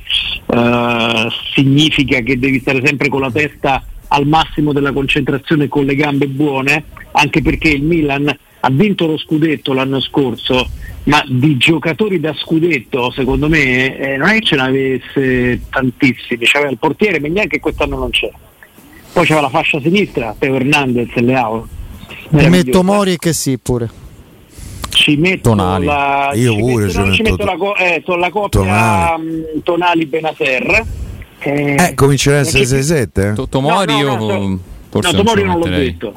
uh, 0.47 1.29
significa 1.53 2.19
che 2.21 2.39
devi 2.39 2.59
stare 2.59 2.81
sempre 2.83 3.09
con 3.09 3.21
la 3.21 3.31
testa 3.31 3.83
al 4.07 4.25
massimo 4.25 4.73
della 4.73 4.93
concentrazione 4.93 5.67
con 5.67 5.85
le 5.85 5.93
gambe 5.93 6.27
buone, 6.27 6.85
anche 7.11 7.41
perché 7.43 7.69
il 7.69 7.83
Milan 7.83 8.35
ha 8.67 8.69
vinto 8.69 9.07
lo 9.07 9.17
scudetto 9.17 9.71
l'anno 9.73 10.01
scorso, 10.01 10.67
ma 11.03 11.23
di 11.25 11.55
giocatori 11.57 12.19
da 12.19 12.33
scudetto 12.33 13.11
secondo 13.11 13.47
me 13.47 13.97
eh, 13.97 14.17
non 14.17 14.27
è 14.27 14.33
che 14.39 14.45
ce 14.45 14.55
n'avesse 14.57 15.61
tantissimi, 15.69 16.45
c'aveva 16.45 16.71
il 16.71 16.77
portiere 16.77 17.19
Megnan 17.19 17.47
che 17.47 17.59
quest'anno 17.61 17.97
non 17.97 18.09
c'è. 18.09 18.29
Poi 19.13 19.25
c'era 19.25 19.41
la 19.41 19.49
fascia 19.49 19.79
sinistra, 19.79 20.35
Teo 20.37 20.55
Hernandez 20.55 21.09
e 21.15 21.21
Leao. 21.21 21.67
Mi 22.29 22.49
metto 22.49 22.83
Mori 22.83 23.13
e 23.13 23.17
che 23.17 23.31
sì 23.33 23.57
pure. 23.57 23.89
Ci 24.89 25.15
metto 25.15 25.49
Tonali. 25.51 25.85
la, 25.85 26.31
Io 26.33 26.51
ci 26.53 26.59
pure 26.59 26.85
metto, 26.85 26.91
ci 26.91 26.97
no, 27.07 27.13
ci 27.13 27.21
metto 27.21 27.45
la, 27.45 27.55
co- 27.55 27.75
eh, 27.77 28.03
la 28.05 28.29
coppia 28.29 28.59
Tonali. 28.59 29.23
mh, 29.55 29.63
Tonali 29.63 30.05
Benaser. 30.07 30.85
che- 31.39 31.75
Eh, 31.75 31.93
comincerà 31.93 32.37
a 32.37 32.39
essere 32.41 32.65
perché- 32.65 32.83
6-7? 32.83 33.29
Eh? 33.29 33.33
To- 33.33 33.47
Tomori 33.47 33.93
No, 33.93 34.15
no, 34.15 34.33
io 34.43 34.59
forse 34.89 35.11
no, 35.11 35.15
non 35.17 35.25
Tomori 35.25 35.43
non 35.43 35.57
l'ho 35.59 35.65
detto. 35.67 36.13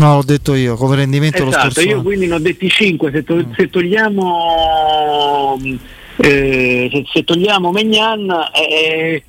No, 0.00 0.14
l'ho 0.14 0.22
detto 0.24 0.54
io, 0.54 0.76
come 0.76 0.96
rendimento 0.96 1.44
lo 1.44 1.50
Esatto, 1.50 1.72
scorso 1.72 1.88
io 1.88 2.00
quindi 2.00 2.26
ne 2.26 2.34
ho 2.34 2.38
detti 2.38 2.70
5, 2.70 3.10
se, 3.12 3.22
to- 3.22 3.46
se 3.54 3.68
togliamo 3.68 5.58
eh, 6.16 6.88
se, 6.90 7.04
se 7.12 7.22
togliamo 7.22 7.70
Megnan 7.70 8.30
eh, 8.54 9.22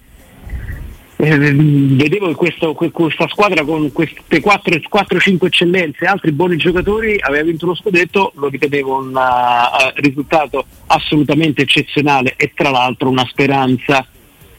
eh, 1.17 1.53
vedevo 1.53 2.29
che 2.29 2.35
questo- 2.35 2.73
que- 2.73 2.89
questa 2.89 3.27
squadra 3.27 3.65
con 3.65 3.91
queste 3.91 4.39
4-5 4.41 5.45
eccellenze, 5.45 6.05
altri 6.05 6.31
buoni 6.31 6.55
giocatori, 6.55 7.17
aveva 7.19 7.43
vinto 7.43 7.65
lo 7.65 7.75
scudetto, 7.75 8.31
lo 8.35 8.47
ritenevo 8.47 8.97
un 8.97 9.13
uh, 9.13 9.91
risultato 9.95 10.65
assolutamente 10.87 11.63
eccezionale 11.63 12.33
e 12.37 12.53
tra 12.55 12.69
l'altro 12.69 13.09
una 13.09 13.27
speranza 13.29 14.05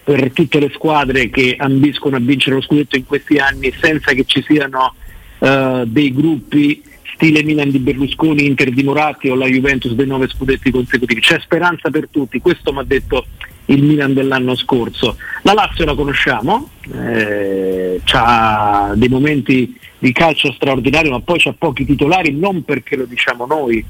per 0.05 0.31
tutte 0.33 0.61
le 0.61 0.71
squadre 0.75 1.31
che 1.31 1.57
ambiscono 1.59 2.17
a 2.17 2.21
vincere 2.21 2.57
lo 2.57 2.63
scudetto 2.63 2.97
in 2.97 3.07
questi 3.07 3.39
anni 3.39 3.73
senza 3.81 4.13
che 4.13 4.25
ci 4.27 4.45
siano 4.47 4.95
eh, 5.43 5.83
dei 5.87 6.13
gruppi 6.13 6.81
stile 7.15 7.43
Milan 7.43 7.71
di 7.71 7.81
Berlusconi, 7.81 8.47
Inter 8.47 8.71
di 8.71 8.85
Moratti 8.85 9.29
o 9.29 9.35
la 9.35 9.47
Juventus 9.47 9.93
dei 9.93 10.07
nove 10.07 10.29
scudetti 10.29 10.71
consecutivi. 10.71 11.21
C'è 11.21 11.41
speranza 11.41 11.91
per 11.91 12.09
tutti, 12.11 12.41
questo 12.41 12.73
mi 12.73 12.79
ha 12.79 12.85
detto 12.85 13.27
il 13.67 13.83
Milan 13.83 14.15
dell'anno 14.15 14.55
scorso. 14.55 15.17
La 15.43 15.53
Lazio 15.53 15.85
la 15.85 15.95
conosciamo, 15.95 16.71
eh, 16.95 18.01
ha 18.13 18.93
dei 18.95 19.09
momenti 19.09 19.77
di 19.99 20.13
calcio 20.13 20.53
straordinario, 20.53 21.11
ma 21.11 21.21
poi 21.21 21.41
c'ha 21.41 21.55
pochi 21.57 21.85
titolari, 21.85 22.33
non 22.33 22.65
perché 22.65 22.97
lo 22.97 23.05
diciamo 23.05 23.45
noi, 23.45 23.85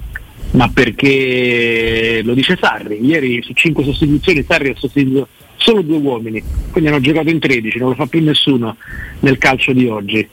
ma 0.53 0.69
perché 0.69 2.23
lo 2.25 2.33
dice 2.33 2.57
Sarri. 2.59 3.05
Ieri 3.05 3.43
su 3.43 3.53
cinque 3.53 3.85
sostituzioni 3.85 4.43
Sarri 4.43 4.71
ha 4.71 4.75
sostituito 4.77 5.29
solo 5.57 5.83
due 5.83 5.99
uomini, 5.99 6.43
quindi 6.71 6.91
hanno 6.91 7.01
giocato 7.01 7.29
in 7.29 7.39
13, 7.39 7.79
non 7.79 7.91
lo 7.91 7.95
fa 7.95 8.07
più 8.07 8.23
nessuno 8.23 8.77
nel 9.21 9.39
calcio 9.39 9.73
di 9.73 9.87
oggi. 9.87 10.29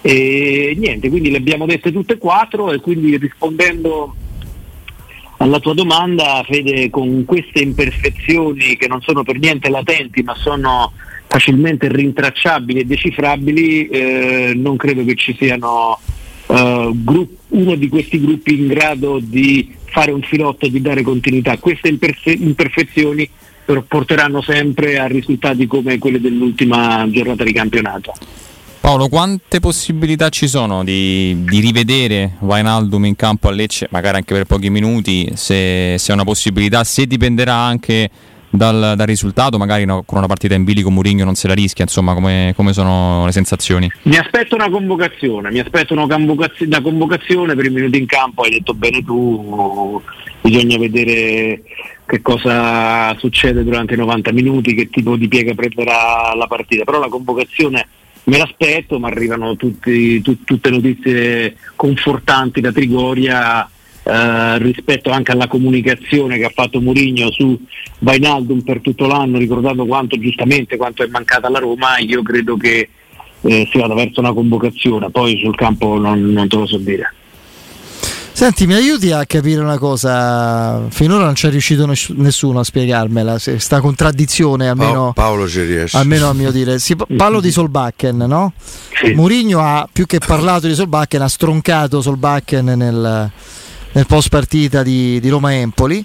E 0.00 0.74
niente, 0.78 1.08
quindi 1.08 1.30
le 1.30 1.38
abbiamo 1.38 1.66
dette 1.66 1.92
tutte 1.92 2.14
e 2.14 2.18
quattro 2.18 2.72
e 2.72 2.80
quindi 2.80 3.16
rispondendo 3.16 4.14
alla 5.38 5.58
tua 5.60 5.74
domanda, 5.74 6.42
Fede, 6.46 6.90
con 6.90 7.24
queste 7.24 7.60
imperfezioni 7.60 8.76
che 8.76 8.88
non 8.88 9.00
sono 9.02 9.22
per 9.22 9.38
niente 9.38 9.68
latenti 9.68 10.22
ma 10.22 10.34
sono 10.34 10.92
facilmente 11.26 11.88
rintracciabili 11.88 12.80
e 12.80 12.86
decifrabili, 12.86 13.88
eh, 13.88 14.52
non 14.54 14.76
credo 14.76 15.04
che 15.04 15.14
ci 15.14 15.36
siano 15.38 15.98
eh, 16.46 16.90
gru- 16.94 17.36
uno 17.48 17.74
di 17.74 17.88
questi 17.88 18.20
gruppi 18.20 18.58
in 18.58 18.66
grado 18.66 19.18
di 19.22 19.74
fare 19.84 20.10
un 20.10 20.22
filotto 20.22 20.66
e 20.66 20.70
di 20.70 20.80
dare 20.80 21.02
continuità. 21.02 21.56
Queste 21.58 21.88
imperfe- 21.88 22.32
imperfezioni 22.32 23.28
per- 23.64 23.84
porteranno 23.86 24.40
sempre 24.42 24.98
a 24.98 25.06
risultati 25.06 25.66
come 25.66 25.98
quelli 25.98 26.20
dell'ultima 26.20 27.06
giornata 27.10 27.44
di 27.44 27.52
campionato. 27.52 28.12
Paolo, 28.80 29.08
quante 29.08 29.60
possibilità 29.60 30.28
ci 30.28 30.48
sono 30.48 30.84
di, 30.84 31.44
di 31.44 31.60
rivedere 31.60 32.36
Wijnaldum 32.38 33.04
in 33.04 33.16
campo 33.16 33.48
a 33.48 33.50
Lecce, 33.50 33.88
magari 33.90 34.16
anche 34.16 34.34
per 34.34 34.44
pochi 34.44 34.70
minuti, 34.70 35.30
se, 35.34 35.96
se 35.98 36.10
è 36.10 36.14
una 36.14 36.24
possibilità, 36.24 36.84
se 36.84 37.06
dipenderà 37.06 37.54
anche 37.54 38.08
dal, 38.50 38.94
dal 38.96 39.06
risultato, 39.06 39.58
magari 39.58 39.84
no- 39.84 40.02
con 40.04 40.18
una 40.18 40.26
partita 40.26 40.54
in 40.54 40.64
bilico 40.64 40.90
Mourinho 40.90 41.24
non 41.24 41.34
se 41.34 41.48
la 41.48 41.54
rischia, 41.54 41.84
insomma, 41.84 42.14
come, 42.14 42.52
come 42.56 42.72
sono 42.72 43.26
le 43.26 43.32
sensazioni? 43.32 43.90
Mi 44.02 44.16
aspetto 44.16 44.54
una 44.54 44.70
convocazione, 44.70 45.50
mi 45.50 45.58
aspetto 45.58 45.92
una, 45.92 46.06
convocaz- 46.06 46.60
una 46.60 46.80
convocazione 46.80 47.54
per 47.54 47.66
i 47.66 47.70
minuti 47.70 47.98
in 47.98 48.06
campo, 48.06 48.42
hai 48.42 48.50
detto 48.50 48.74
bene 48.74 49.04
tu, 49.04 50.00
bisogna 50.40 50.78
vedere 50.78 51.62
che 52.06 52.22
cosa 52.22 53.14
succede 53.18 53.64
durante 53.64 53.94
i 53.94 53.98
90 53.98 54.32
minuti, 54.32 54.74
che 54.74 54.88
tipo 54.88 55.16
di 55.16 55.28
piega 55.28 55.52
prenderà 55.54 56.32
la 56.34 56.46
partita, 56.46 56.84
però 56.84 57.00
la 57.00 57.08
convocazione 57.08 57.86
me 58.24 58.38
l'aspetto, 58.38 58.98
ma 58.98 59.08
arrivano 59.08 59.56
tutti- 59.56 60.20
tu- 60.20 60.44
tutte 60.44 60.70
notizie 60.70 61.56
confortanti 61.76 62.60
da 62.60 62.72
Trigoria 62.72 63.68
eh, 64.02 64.58
rispetto 64.58 65.10
anche 65.10 65.32
alla 65.32 65.48
comunicazione 65.48 66.38
che 66.38 66.44
ha 66.44 66.52
fatto 66.54 66.80
Mourinho 66.80 67.30
su 67.30 67.60
Vainaldum 67.98 68.62
per 68.62 68.80
tutto 68.80 69.06
l'anno, 69.06 69.36
ricordando 69.38 69.84
quanto 69.84 70.18
giustamente 70.18 70.76
quanto 70.76 71.02
è 71.02 71.06
mancata 71.08 71.46
alla 71.46 71.58
Roma, 71.58 71.98
io 71.98 72.22
credo 72.22 72.56
che 72.56 72.88
eh, 73.42 73.68
si 73.70 73.78
vada 73.78 73.94
verso 73.94 74.20
una 74.20 74.32
convocazione, 74.32 75.10
poi 75.10 75.38
sul 75.38 75.54
campo 75.54 75.98
non, 75.98 76.20
non 76.32 76.48
te 76.48 76.56
lo 76.56 76.66
so 76.66 76.78
dire. 76.78 77.12
Senti, 78.38 78.68
mi 78.68 78.74
aiuti 78.74 79.10
a 79.10 79.26
capire 79.26 79.60
una 79.60 79.78
cosa. 79.78 80.86
Finora 80.90 81.24
non 81.24 81.32
c'è 81.32 81.50
riuscito 81.50 81.86
ness- 81.86 82.10
nessuno 82.10 82.60
a 82.60 82.64
spiegarmela. 82.64 83.36
se- 83.40 83.58
Sta 83.58 83.80
contraddizione, 83.80 84.68
almeno, 84.68 85.12
Pa- 85.12 85.22
Paolo 85.22 85.48
ci 85.48 85.64
riesce. 85.64 85.96
almeno 85.96 86.28
a 86.28 86.32
mio 86.34 86.52
dire. 86.52 86.78
Si, 86.78 86.94
parlo 87.16 87.40
di 87.40 87.50
Solbakken, 87.50 88.16
no? 88.16 88.52
Sì. 89.02 89.12
Mourinho 89.14 89.58
ha 89.60 89.88
più 89.92 90.06
che 90.06 90.20
parlato 90.24 90.68
di 90.68 90.74
Solbakken, 90.74 91.20
ha 91.20 91.26
stroncato 91.28 92.00
Solbakken 92.00 92.64
nel, 92.64 93.30
nel 93.90 94.06
post 94.06 94.28
partita 94.28 94.84
di, 94.84 95.18
di 95.18 95.28
Roma-Empoli 95.28 96.04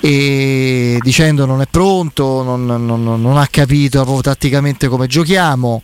e 0.00 0.98
dicendo 1.00 1.46
non 1.46 1.62
è 1.62 1.66
pronto, 1.70 2.42
non, 2.42 2.66
non- 2.66 2.84
non- 2.84 3.02
non 3.22 3.38
ha 3.38 3.48
capito 3.50 4.02
proprio 4.02 4.20
tatticamente 4.20 4.88
come 4.88 5.06
giochiamo. 5.06 5.80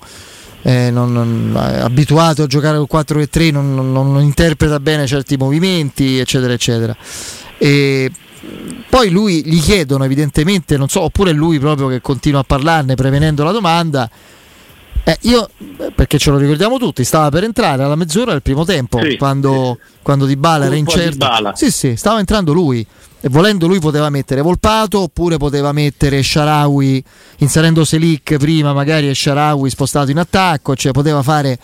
Eh, 0.63 0.91
non- 0.91 1.13
non- 1.13 1.53
abituato 1.57 2.43
a 2.45 2.47
giocare 2.47 2.79
col 2.79 2.87
4-3, 2.89 3.51
non, 3.51 3.75
non- 3.75 3.93
non 3.93 4.23
interpreta 4.23 4.79
bene 4.81 5.07
certi 5.07 5.37
movimenti, 5.37 6.19
eccetera, 6.19 6.53
eccetera. 6.53 6.97
E 7.59 8.11
poi 8.89 9.11
lui 9.11 9.45
gli 9.45 9.61
chiedono 9.61 10.05
evidentemente, 10.05 10.77
non 10.77 10.89
so, 10.89 11.03
oppure 11.03 11.33
lui 11.33 11.59
proprio 11.59 11.89
che 11.89 12.01
continua 12.01 12.41
a 12.41 12.45
parlarne 12.45 12.95
prevenendo 12.95 13.45
la 13.45 13.53
domanda. 13.53 14.11
Eh, 15.05 15.19
io, 15.23 15.49
perché 15.95 16.17
ce 16.19 16.31
lo 16.31 16.37
ricordiamo 16.39 16.79
tutti, 16.79 17.03
stava 17.03 17.29
per 17.29 17.43
entrare 17.43 17.83
alla 17.83 17.97
mezz'ora 17.97 18.33
del 18.33 18.43
primo 18.43 18.65
tempo, 18.65 19.01
Sì, 19.01 19.17
quando, 19.17 19.79
quando 20.01 20.27
Di 20.27 20.37
Bala 20.37 20.67
era 20.67 20.75
incerto. 20.77 21.27
Sì, 21.57 21.71
sì, 21.73 21.97
stava 21.97 22.21
entrando 22.21 22.53
lui. 22.53 22.87
E 23.25 23.29
volendo 23.29 23.69
lui 23.69 23.79
poteva 23.79 24.11
mettere 24.11 24.41
Volpato 24.41 25.03
oppure 25.03 25.37
poteva 25.37 25.71
mettere 25.71 26.25
Sharawi 26.25 27.03
inserendo 27.39 27.85
Selic 27.85 28.37
prima 28.37 28.73
magari 28.73 29.09
e 29.09 29.15
Sharawi 29.15 29.71
spostato 29.71 30.11
in 30.11 30.19
attacco, 30.19 30.75
cioè 30.75 30.91
poteva 30.91 31.23
fare 31.23 31.57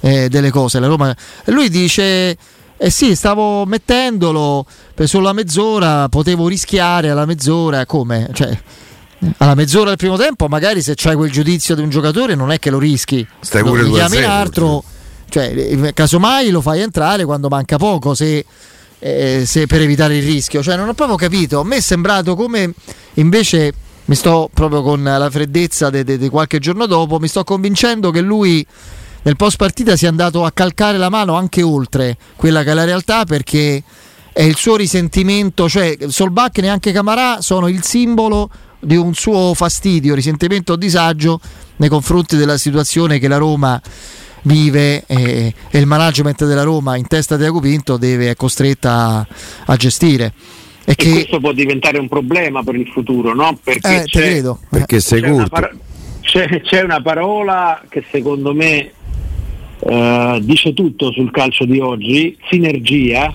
eh, 0.00 0.28
delle 0.30 0.50
cose. 0.50 0.80
La 0.80 0.86
Roma... 0.86 1.14
Lui 1.46 1.68
dice 1.68 2.36
eh 2.84 2.90
sì, 2.90 3.14
stavo 3.14 3.64
mettendolo 3.64 4.66
per 4.94 5.06
solo 5.06 5.26
la 5.26 5.32
mezz'ora, 5.32 6.08
potevo 6.08 6.48
rischiare 6.48 7.10
alla 7.10 7.26
mezz'ora, 7.26 7.86
come? 7.86 8.28
Cioè, 8.32 8.58
alla 9.36 9.54
mezz'ora 9.54 9.90
del 9.90 9.98
primo 9.98 10.16
tempo, 10.16 10.48
magari 10.48 10.82
se 10.82 10.94
c'hai 10.96 11.14
quel 11.14 11.30
giudizio 11.30 11.76
di 11.76 11.82
un 11.82 11.90
giocatore 11.90 12.34
non 12.34 12.50
è 12.50 12.58
che 12.58 12.70
lo 12.70 12.78
rischi. 12.78 13.24
Stai 13.38 13.62
pure 13.62 13.82
lo 13.82 13.88
2 13.90 14.00
a 14.00 14.06
chiami 14.06 14.16
in 14.16 14.22
0, 14.22 14.34
altro, 14.34 14.84
cioè, 15.28 15.52
eh, 15.54 15.92
casomai 15.92 16.50
lo 16.50 16.60
fai 16.60 16.80
entrare 16.80 17.24
quando 17.24 17.46
manca 17.46 17.76
poco, 17.76 18.14
se, 18.14 18.44
eh, 19.04 19.42
se 19.44 19.66
per 19.66 19.80
evitare 19.80 20.16
il 20.16 20.22
rischio. 20.22 20.62
Cioè, 20.62 20.76
non 20.76 20.88
ho 20.88 20.94
proprio 20.94 21.16
capito. 21.16 21.60
A 21.60 21.64
me 21.64 21.76
è 21.76 21.80
sembrato 21.80 22.36
come 22.36 22.72
invece 23.14 23.72
mi 24.04 24.14
sto 24.14 24.48
proprio 24.52 24.82
con 24.82 25.02
la 25.02 25.30
freddezza 25.30 25.90
di 25.90 26.28
qualche 26.28 26.58
giorno 26.58 26.86
dopo, 26.86 27.18
mi 27.18 27.28
sto 27.28 27.44
convincendo 27.44 28.10
che 28.10 28.20
lui 28.20 28.64
nel 29.22 29.36
post 29.36 29.56
partita 29.56 29.96
sia 29.96 30.08
andato 30.08 30.44
a 30.44 30.50
calcare 30.50 30.98
la 30.98 31.08
mano 31.08 31.34
anche 31.34 31.62
oltre 31.62 32.16
quella 32.34 32.64
che 32.64 32.72
è 32.72 32.74
la 32.74 32.84
realtà 32.84 33.24
perché 33.24 33.82
è 34.32 34.42
il 34.42 34.56
suo 34.56 34.76
risentimento, 34.76 35.68
cioè 35.68 35.96
Solbach 36.08 36.58
e 36.58 36.62
neanche 36.62 36.90
Camarà 36.90 37.40
sono 37.40 37.68
il 37.68 37.82
simbolo 37.84 38.50
di 38.80 38.96
un 38.96 39.14
suo 39.14 39.54
fastidio, 39.54 40.14
risentimento 40.14 40.72
o 40.72 40.76
disagio 40.76 41.38
nei 41.76 41.88
confronti 41.88 42.36
della 42.36 42.58
situazione 42.58 43.18
che 43.18 43.28
la 43.28 43.36
Roma 43.36 43.80
vive 44.42 45.04
e, 45.06 45.54
e 45.70 45.78
il 45.78 45.86
management 45.86 46.44
della 46.46 46.62
Roma 46.62 46.96
in 46.96 47.06
testa 47.06 47.36
di 47.36 47.44
Agupinto 47.44 47.96
deve 47.96 48.30
è 48.30 48.34
costretta 48.36 48.90
a, 48.90 49.26
a 49.66 49.76
gestire. 49.76 50.32
E 50.84 50.92
E 50.92 50.94
che 50.96 51.10
questo 51.10 51.38
può 51.40 51.52
diventare 51.52 51.98
un 51.98 52.08
problema 52.08 52.62
per 52.62 52.74
il 52.74 52.88
futuro, 52.88 53.34
no? 53.34 53.58
Perché 53.62 54.02
eh, 54.02 54.04
c'è- 54.04 54.20
credo. 54.20 54.58
Perché 54.68 55.00
sei 55.00 55.22
c'è 55.22 55.28
una, 55.28 55.46
para- 55.48 55.70
c'è, 56.20 56.60
c'è 56.62 56.82
una 56.82 57.00
parola 57.00 57.82
che 57.88 58.04
secondo 58.10 58.52
me 58.52 58.90
eh, 59.78 60.38
dice 60.42 60.72
tutto 60.72 61.12
sul 61.12 61.30
calcio 61.30 61.64
di 61.64 61.78
oggi, 61.78 62.36
sinergia, 62.50 63.32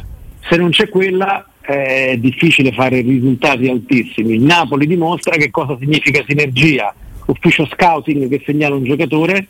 se 0.50 0.58
non 0.58 0.70
c'è 0.72 0.90
quella 0.90 1.46
è 1.62 2.16
difficile 2.18 2.72
fare 2.72 3.02
risultati 3.02 3.68
altissimi. 3.68 4.36
Il 4.36 4.42
Napoli 4.44 4.88
dimostra 4.88 5.36
che 5.36 5.52
cosa 5.52 5.78
significa 5.80 6.24
sinergia, 6.26 6.94
ufficio 7.26 7.68
scouting 7.74 8.30
che 8.30 8.42
segnala 8.46 8.76
un 8.76 8.86
giocatore, 8.86 9.48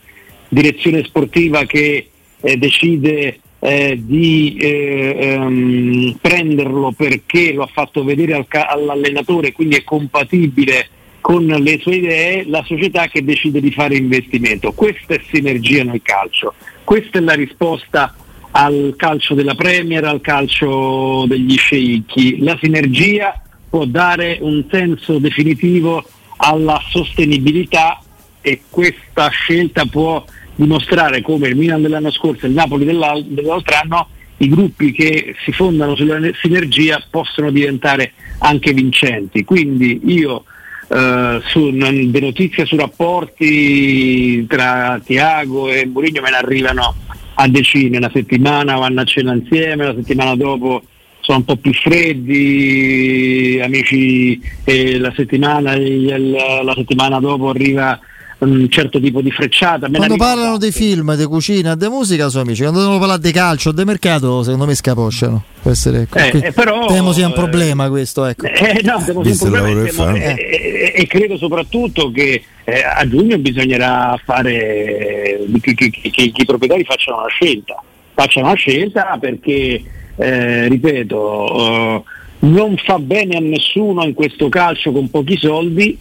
direzione 0.50 1.04
sportiva 1.04 1.66
che 1.66 2.10
eh, 2.42 2.58
decide 2.58 3.40
eh, 3.60 4.00
di 4.00 4.58
eh, 4.60 5.16
ehm, 5.20 6.18
prenderlo 6.22 6.92
perché 6.92 7.54
lo 7.54 7.64
ha 7.64 7.70
fatto 7.72 8.04
vedere 8.04 8.34
al 8.34 8.48
ca- 8.48 8.68
all'allenatore, 8.68 9.52
quindi 9.52 9.76
è 9.76 9.84
compatibile 9.84 10.90
con 11.22 11.46
le 11.46 11.80
sue 11.80 11.96
idee, 11.96 12.46
la 12.46 12.64
società 12.66 13.08
che 13.08 13.24
decide 13.24 13.60
di 13.60 13.72
fare 13.72 13.98
investimento. 13.98 14.72
Questa 14.72 15.16
è 15.16 15.22
sinergia 15.30 15.84
nel 15.84 16.02
calcio, 16.02 16.54
questa 16.84 17.18
è 17.18 17.22
la 17.22 17.34
risposta 17.34 18.16
al 18.52 18.94
calcio 18.96 19.34
della 19.34 19.56
Premier, 19.56 20.06
al 20.06 20.22
calcio 20.22 21.26
degli 21.28 21.56
sceicchi. 21.58 22.40
La 22.40 22.58
sinergia 22.62 23.42
può 23.70 23.86
dare 23.86 24.38
un 24.42 24.66
senso 24.72 25.18
definitivo 25.20 26.04
alla 26.38 26.82
sostenibilità 26.90 28.02
e 28.48 28.62
questa 28.70 29.28
scelta 29.28 29.84
può 29.86 30.24
dimostrare 30.56 31.22
come 31.22 31.50
il 31.50 31.58
Milan 31.58 31.82
dell'anno 31.82 32.12
scorso 32.12 32.46
e 32.46 32.50
il 32.50 32.56
Napoli 32.56 32.86
dell'altro 32.86 33.76
anno 33.76 34.08
i 34.38 34.48
gruppi 34.48 34.94
che 34.94 35.36
si 35.44 35.52
fondano 35.52 35.98
sulla 35.98 36.18
sinergia 36.42 37.04
possono 37.10 37.52
diventare 37.52 38.14
anche 38.38 38.72
vincenti. 38.72 39.44
Quindi 39.44 40.00
io 40.06 40.46
eh, 40.88 41.42
su, 41.48 41.70
le 41.72 42.20
notizie 42.22 42.66
su 42.66 42.78
rapporti 42.78 44.46
tra 44.48 45.02
Tiago 45.04 45.70
e 45.70 45.86
Mourinho 45.86 46.22
me 46.22 46.30
ne 46.30 46.38
arrivano 46.38 46.96
a 47.34 47.48
decine, 47.50 47.98
una 47.98 48.12
settimana 48.14 48.78
vanno 48.78 49.02
a 49.02 49.04
cena 49.04 49.34
insieme, 49.34 49.88
la 49.88 49.94
settimana 49.94 50.36
dopo 50.36 50.84
sono 51.20 51.40
un 51.40 51.44
po' 51.44 51.58
più 51.58 51.74
freddi, 51.74 53.60
amici, 53.62 54.40
e 54.64 54.98
la 54.98 55.12
settimana, 55.14 55.76
la 55.76 56.74
settimana 56.74 57.20
dopo 57.20 57.50
arriva 57.50 58.00
un 58.40 58.70
certo 58.70 59.00
tipo 59.00 59.22
di 59.22 59.32
frecciata. 59.32 59.90
Quando 59.90 60.16
parlano 60.16 60.58
di 60.58 60.72
film, 60.72 61.16
di 61.16 61.26
cucina, 61.26 61.76
di 61.76 61.88
musica 61.88 62.30
sono 62.30 62.44
amici, 62.44 62.62
quando 62.62 62.80
devono 62.80 63.00
parlare 63.00 63.22
di 63.22 63.32
calcio, 63.32 63.72
di 63.72 63.84
mercato, 63.84 64.44
secondo 64.44 64.66
me 64.66 64.76
scaposciano. 64.76 65.44
Può 65.62 65.72
essere 65.72 66.08
eh, 66.14 66.32
eh, 66.44 66.52
però, 66.52 66.86
temo 66.86 67.12
sia 67.14 67.28
un 67.28 67.34
problema 67.34 67.86
eh, 67.86 67.90
questo. 67.90 68.26
Ecco. 68.26 68.46
Eh, 68.46 68.82
no, 68.84 69.04
temo 69.04 69.24
sia 69.24 69.32
un 69.32 69.52
problema 69.52 69.70
e, 69.70 69.92
temo, 69.92 70.16
e, 70.16 70.94
e, 70.96 71.08
credo 71.08 71.38
soprattutto 71.38 72.12
che 72.12 72.44
eh, 72.64 72.84
a 72.84 73.08
giugno 73.08 73.38
bisognerà 73.40 74.20
fare 74.24 75.46
che, 75.62 75.74
che, 75.74 75.90
che, 75.90 76.10
che, 76.12 76.32
i 76.36 76.46
proprietari 76.46 76.84
facciano 76.84 77.20
una 77.20 77.30
scelta. 77.30 77.82
Facciano 78.14 78.48
una 78.48 78.56
scelta 78.56 79.18
perché, 79.20 79.82
eh, 80.16 80.68
ripeto, 80.68 82.04
non 82.40 82.78
fa 82.78 83.00
bene 83.00 83.38
a 83.38 83.40
nessuno 83.40 84.04
in 84.04 84.14
questo 84.14 84.48
calcio 84.48 84.92
con 84.92 85.10
pochi 85.10 85.38
soldi 85.38 85.98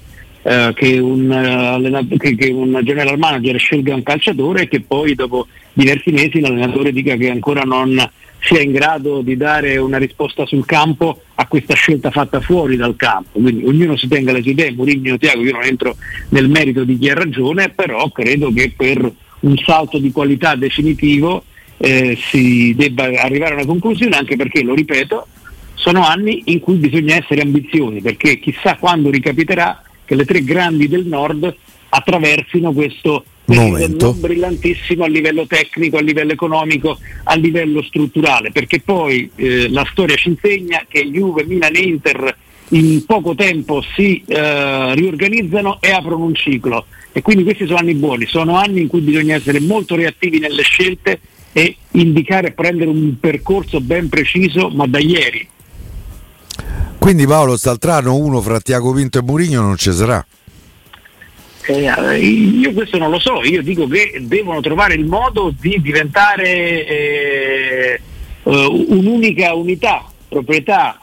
eh, 0.48 0.72
che, 0.76 0.98
un, 0.98 1.28
uh, 1.28 2.16
che, 2.18 2.36
che, 2.36 2.50
un, 2.52 2.78
general 2.84 3.18
manager 3.18 3.58
scelga 3.58 3.96
un 3.96 4.04
calciatore 4.04 4.62
e 4.62 4.68
che 4.68 4.80
poi 4.80 5.16
dopo 5.16 5.48
diversi 5.72 6.12
mesi 6.12 6.38
l'allenatore 6.38 6.92
dica 6.92 7.16
che 7.16 7.30
ancora 7.30 7.62
non 7.62 7.98
sia 8.38 8.60
in 8.60 8.70
grado 8.70 9.22
di 9.22 9.36
dare 9.36 9.76
una 9.78 9.98
risposta 9.98 10.46
sul 10.46 10.64
campo 10.64 11.22
a 11.34 11.48
questa 11.48 11.74
scelta 11.74 12.12
fatta 12.12 12.40
fuori 12.40 12.76
dal 12.76 12.94
campo. 12.94 13.40
Quindi 13.40 13.64
ognuno 13.64 13.96
si 13.96 14.06
tenga 14.06 14.30
le 14.30 14.40
sue 14.40 14.52
idee, 14.52 14.70
Mourinho 14.70 15.18
Tiago, 15.18 15.42
io 15.42 15.50
non 15.50 15.64
entro 15.64 15.96
nel 16.28 16.48
merito 16.48 16.84
di 16.84 16.96
chi 16.96 17.08
ha 17.08 17.14
ragione, 17.14 17.70
però 17.70 18.08
credo 18.10 18.52
che 18.52 18.72
per 18.76 19.12
un 19.40 19.56
salto 19.56 19.98
di 19.98 20.12
qualità 20.12 20.54
definitivo 20.54 21.42
eh, 21.78 22.16
si 22.20 22.72
debba 22.76 23.04
arrivare 23.20 23.54
a 23.54 23.56
una 23.56 23.66
conclusione, 23.66 24.16
anche 24.16 24.36
perché, 24.36 24.62
lo 24.62 24.74
ripeto, 24.74 25.26
sono 25.74 26.06
anni 26.06 26.42
in 26.46 26.60
cui 26.60 26.76
bisogna 26.76 27.16
essere 27.16 27.40
ambiziosi, 27.40 28.00
perché 28.00 28.38
chissà 28.38 28.76
quando 28.76 29.10
ricapiterà 29.10 29.82
che 30.06 30.14
le 30.14 30.24
tre 30.24 30.42
grandi 30.42 30.88
del 30.88 31.04
nord 31.04 31.54
attraversino 31.90 32.72
questo 32.72 33.24
momento. 33.46 34.06
non 34.06 34.20
brillantissimo 34.20 35.04
a 35.04 35.08
livello 35.08 35.46
tecnico, 35.46 35.98
a 35.98 36.00
livello 36.00 36.32
economico, 36.32 36.98
a 37.24 37.34
livello 37.34 37.82
strutturale, 37.82 38.50
perché 38.50 38.80
poi 38.80 39.30
eh, 39.36 39.68
la 39.68 39.86
storia 39.90 40.16
ci 40.16 40.30
insegna 40.30 40.84
che 40.88 41.08
Juve, 41.08 41.44
Milan 41.44 41.74
e 41.76 41.80
Inter 41.80 42.36
in 42.70 43.04
poco 43.04 43.34
tempo 43.34 43.82
si 43.94 44.22
eh, 44.26 44.94
riorganizzano 44.94 45.78
e 45.80 45.90
aprono 45.90 46.24
un 46.24 46.34
ciclo. 46.34 46.86
E 47.12 47.22
quindi 47.22 47.44
questi 47.44 47.66
sono 47.66 47.78
anni 47.78 47.94
buoni, 47.94 48.26
sono 48.26 48.56
anni 48.56 48.80
in 48.80 48.88
cui 48.88 49.00
bisogna 49.00 49.36
essere 49.36 49.60
molto 49.60 49.94
reattivi 49.94 50.38
nelle 50.38 50.62
scelte 50.62 51.20
e 51.52 51.76
indicare 51.92 52.48
e 52.48 52.52
prendere 52.52 52.90
un 52.90 53.18
percorso 53.18 53.80
ben 53.80 54.10
preciso, 54.10 54.68
ma 54.68 54.86
da 54.86 54.98
ieri, 54.98 55.46
quindi 57.06 57.24
Paolo 57.24 57.56
Staltrano, 57.56 58.16
uno 58.16 58.40
fra 58.40 58.58
Tiago 58.58 58.92
Pinto 58.92 59.18
e 59.18 59.22
Murigno 59.22 59.62
non 59.62 59.76
ci 59.76 59.92
sarà. 59.92 60.26
Eh, 61.68 62.18
io 62.18 62.72
questo 62.72 62.98
non 62.98 63.12
lo 63.12 63.20
so, 63.20 63.44
io 63.44 63.62
dico 63.62 63.86
che 63.86 64.18
devono 64.22 64.60
trovare 64.60 64.94
il 64.94 65.04
modo 65.04 65.54
di 65.56 65.80
diventare 65.80 66.84
eh, 66.84 68.00
uh, 68.42 68.86
un'unica 68.88 69.54
unità, 69.54 70.04
proprietà. 70.28 70.98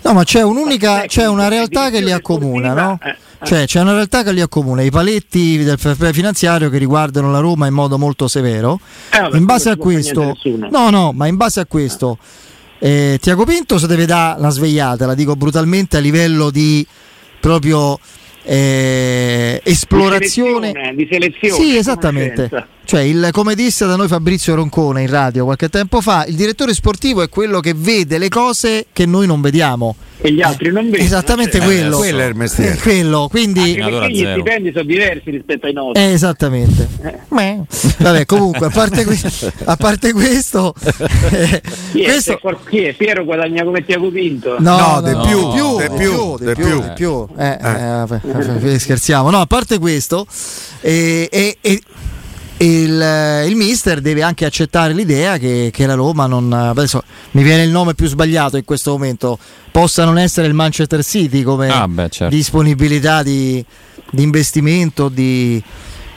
No, 0.00 0.14
ma 0.14 0.24
c'è 0.24 0.42
un'unica, 0.42 1.04
c'è 1.04 1.28
una 1.28 1.48
realtà 1.48 1.90
che 1.90 2.00
li 2.00 2.12
accomuna, 2.12 2.72
no? 2.72 2.98
Eh, 3.02 3.10
eh. 3.10 3.16
Cioè, 3.42 3.66
c'è 3.66 3.82
una 3.82 3.92
realtà 3.92 4.22
che 4.22 4.32
li 4.32 4.40
accomuna, 4.40 4.80
i 4.80 4.90
paletti 4.90 5.62
del 5.62 5.78
finanziario 5.78 6.70
che 6.70 6.78
riguardano 6.78 7.30
la 7.30 7.40
Roma 7.40 7.66
in 7.66 7.74
modo 7.74 7.98
molto 7.98 8.26
severo. 8.26 8.80
Eh, 9.12 9.20
vabbè, 9.20 9.36
in 9.36 9.44
base 9.44 9.68
a 9.68 9.76
questo, 9.76 10.34
no, 10.70 10.88
no, 10.88 11.12
ma 11.12 11.26
in 11.26 11.36
base 11.36 11.60
a 11.60 11.66
questo 11.66 12.16
eh, 12.84 13.18
Tiago 13.20 13.44
Pinto 13.44 13.78
se 13.78 13.86
deve 13.86 14.06
dare 14.06 14.40
la 14.40 14.50
svegliata, 14.50 15.06
la 15.06 15.14
dico 15.14 15.36
brutalmente 15.36 15.98
a 15.98 16.00
livello 16.00 16.50
di 16.50 16.84
proprio 17.38 17.96
eh, 18.42 19.60
esplorazione. 19.62 20.72
Di 20.72 20.72
selezione, 20.72 20.94
di 20.96 21.08
selezione 21.08 21.54
sì 21.54 21.76
esattamente 21.76 22.50
cioè 22.84 23.00
il, 23.00 23.28
come 23.32 23.54
disse 23.54 23.86
da 23.86 23.96
noi 23.96 24.08
Fabrizio 24.08 24.54
Roncone 24.54 25.02
in 25.02 25.08
radio 25.08 25.44
qualche 25.44 25.68
tempo 25.68 26.00
fa 26.00 26.24
il 26.26 26.34
direttore 26.34 26.74
sportivo 26.74 27.22
è 27.22 27.28
quello 27.28 27.60
che 27.60 27.74
vede 27.74 28.18
le 28.18 28.28
cose 28.28 28.86
che 28.92 29.06
noi 29.06 29.26
non 29.26 29.40
vediamo 29.40 29.96
e 30.24 30.32
gli 30.32 30.40
altri 30.40 30.70
non 30.70 30.84
vedono. 30.84 31.02
Esattamente 31.02 31.58
cioè, 31.58 31.66
quello. 31.66 31.96
Eh, 31.96 31.98
quello 31.98 32.20
è 32.20 32.26
il 32.26 32.34
mestiere. 32.36 32.76
quello, 32.78 33.26
quindi 33.28 33.80
Anche 33.80 34.10
gli 34.10 34.24
stipendi 34.24 34.70
sono 34.70 34.84
diversi 34.84 35.30
rispetto 35.30 35.66
ai 35.66 35.72
nostri. 35.72 36.00
Eh, 36.00 36.12
esattamente. 36.12 36.88
Eh. 37.02 37.60
Vabbè, 37.98 38.24
comunque, 38.24 38.66
a 38.66 38.70
parte, 38.70 39.04
que- 39.04 39.18
a 39.64 39.76
parte 39.76 40.12
questo, 40.12 40.74
eh, 41.32 41.60
chi, 41.90 42.02
è, 42.02 42.04
questo... 42.04 42.38
chi, 42.68 42.84
è, 42.84 42.92
Piero 42.92 43.24
guadagna 43.24 43.64
come 43.64 43.84
Tiago 43.84 44.10
Pinto? 44.10 44.60
No, 44.60 44.76
no, 44.76 45.00
de 45.00 45.12
no, 45.12 45.22
più, 45.22 45.50
più, 45.50 45.76
de 45.78 45.90
più, 45.90 46.38
de 46.38 46.54
più, 46.54 46.64
più, 46.64 46.92
più. 46.94 47.26
Eh, 47.36 47.58
eh. 48.62 48.78
scherziamo. 48.78 49.28
No, 49.28 49.40
a 49.40 49.46
parte 49.46 49.80
questo, 49.80 50.24
e 50.80 51.58
il, 52.62 53.44
il, 53.48 53.56
mister 53.56 54.00
deve 54.00 54.22
anche 54.22 54.44
accettare 54.44 54.92
l'idea 54.92 55.36
che, 55.36 55.70
che, 55.72 55.86
la 55.86 55.94
Roma 55.94 56.26
non 56.26 56.52
adesso 56.52 57.02
mi 57.32 57.42
viene 57.42 57.64
il 57.64 57.70
nome 57.70 57.94
più 57.94 58.06
sbagliato 58.06 58.56
in 58.56 58.64
questo 58.64 58.92
momento. 58.92 59.38
Possa 59.70 60.04
non 60.04 60.18
essere 60.18 60.46
il 60.46 60.54
Manchester 60.54 61.02
City 61.02 61.42
come 61.42 61.68
ah 61.68 61.88
beh, 61.88 62.08
certo. 62.08 62.34
disponibilità 62.34 63.22
di, 63.22 63.64
di, 64.10 64.22
investimento 64.22 65.08
di 65.08 65.62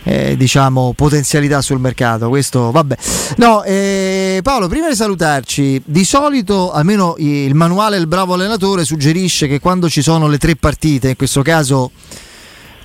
eh, 0.04 0.38
diciamo 0.38 0.94
potenzialità 0.96 1.62
sul 1.62 1.80
mercato. 1.80 2.30
Questo 2.30 2.70
vabbè. 2.70 2.96
No 3.38 3.64
eh, 3.64 4.40
Paolo 4.44 4.68
prima 4.68 4.88
di 4.88 4.96
salutarci 4.96 5.82
di 5.84 6.06
solito 6.06 6.72
almeno 6.72 7.16
il 7.18 7.56
manuale 7.56 7.98
il 7.98 8.08
bravo 8.08 8.36
allenatore 8.36 8.86
suggerisce 8.86 9.48
che 9.48 9.60
quando 9.60 9.90
ci 9.90 10.04
sono 10.04 10.28
le 10.28 10.38
tre 10.38 10.56
partite 10.56 11.10
in 11.10 11.16
questo 11.16 11.42
caso 11.42 11.92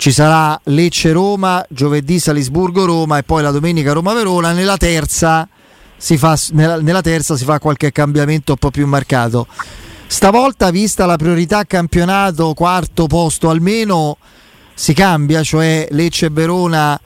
ci 0.00 0.12
sarà 0.12 0.58
Lecce-Roma, 0.64 1.62
giovedì 1.68 2.18
Salisburgo-Roma 2.18 3.18
e 3.18 3.22
poi 3.22 3.42
la 3.42 3.50
domenica 3.50 3.92
Roma-Verona. 3.92 4.52
Nella 4.52 4.78
terza, 4.78 5.46
fa, 5.98 6.38
nella, 6.52 6.80
nella 6.80 7.02
terza 7.02 7.36
si 7.36 7.44
fa 7.44 7.58
qualche 7.58 7.92
cambiamento 7.92 8.52
un 8.52 8.56
po' 8.56 8.70
più 8.70 8.86
marcato. 8.86 9.46
Stavolta, 10.06 10.70
vista 10.70 11.04
la 11.04 11.16
priorità 11.16 11.64
campionato, 11.64 12.54
quarto 12.54 13.08
posto 13.08 13.50
almeno, 13.50 14.16
si 14.72 14.94
cambia, 14.94 15.42
cioè 15.42 15.86
Lecce-Verona 15.90 16.98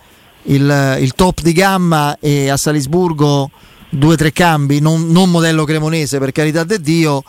il, 0.43 0.99
il 1.01 1.15
top 1.15 1.41
di 1.41 1.53
gamma 1.53 2.17
e 2.21 2.49
a 2.49 2.57
Salisburgo 2.57 3.51
due 3.89 4.13
o 4.13 4.17
tre 4.17 4.31
cambi, 4.31 4.79
non, 4.79 5.11
non 5.11 5.33
modello 5.33 5.65
cremonese 5.65 6.21
per 6.21 6.31
carità 6.31 6.63
di 6.63 6.81
Dio, 6.81 7.25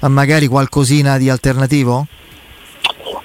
ma 0.00 0.08
magari 0.08 0.48
qualcosina 0.48 1.18
di 1.18 1.30
alternativo? 1.30 2.04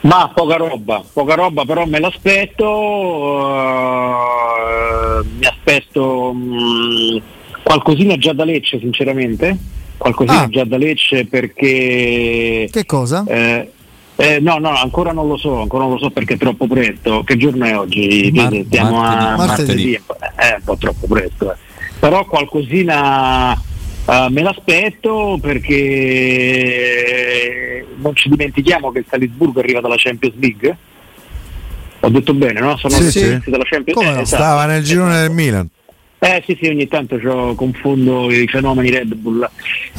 Ma 0.01 0.31
poca 0.33 0.55
roba, 0.55 1.03
poca 1.11 1.35
roba 1.35 1.65
però 1.65 1.85
me 1.85 1.99
l'aspetto, 1.99 2.65
uh, 3.89 5.25
mi 5.37 5.45
aspetto 5.45 6.29
um, 6.29 7.21
qualcosina 7.63 8.15
già 8.17 8.31
da 8.33 8.45
Lecce 8.45 8.79
sinceramente, 8.79 9.57
qualcosina 9.97 10.43
ah. 10.43 10.47
già 10.49 10.63
da 10.63 10.77
Lecce 10.77 11.25
perché... 11.25 12.69
Che 12.71 12.85
cosa? 12.85 13.23
Eh, 13.27 13.71
Eh, 14.15 14.39
no, 14.41 14.57
no, 14.57 14.69
ancora 14.69 15.11
non 15.13 15.27
lo 15.29 15.37
so, 15.37 15.61
ancora 15.61 15.83
non 15.83 15.93
lo 15.93 15.99
so 15.99 16.09
perché 16.09 16.33
è 16.33 16.37
troppo 16.37 16.67
presto. 16.67 17.23
Che 17.23 17.37
giorno 17.37 17.63
è 17.65 17.77
oggi? 17.77 18.29
Mar- 18.33 18.65
Siamo 18.69 18.97
martedì. 18.97 19.23
a 19.23 19.35
Martedì. 19.37 19.47
martedì, 19.47 19.93
è 20.35 20.55
un 20.57 20.61
po' 20.65 20.75
troppo 20.77 21.07
presto. 21.07 21.51
eh. 21.53 21.55
Però 21.99 22.25
qualcosina 22.25 23.57
eh, 24.11 24.27
me 24.29 24.41
l'aspetto 24.41 25.37
perché 26.59 27.85
non 27.97 28.15
ci 28.15 28.29
dimentichiamo 28.29 28.91
che 28.91 28.99
il 28.99 29.05
Salisburgo 29.09 29.59
arriva 29.59 29.79
dalla 29.81 29.95
Champions 29.97 30.35
League. 30.39 30.77
Ho 32.01 32.09
detto 32.09 32.33
bene, 32.33 32.59
no? 32.61 32.77
Sono 32.77 32.93
Sì, 32.93 33.11
sì. 33.11 33.39
della 33.45 33.63
Champions 33.65 33.93
Come 33.97 34.17
eh, 34.17 34.21
esatto. 34.21 34.41
Stava 34.43 34.65
nel 34.65 34.83
girone 34.83 35.19
del 35.21 35.31
Milan. 35.31 35.67
Eh 36.21 36.43
sì 36.45 36.57
sì, 36.61 36.67
ogni 36.67 36.87
tanto 36.87 37.17
confondo 37.55 38.29
i 38.29 38.45
fenomeni 38.47 38.89
Red 38.89 39.13
Bull 39.15 39.49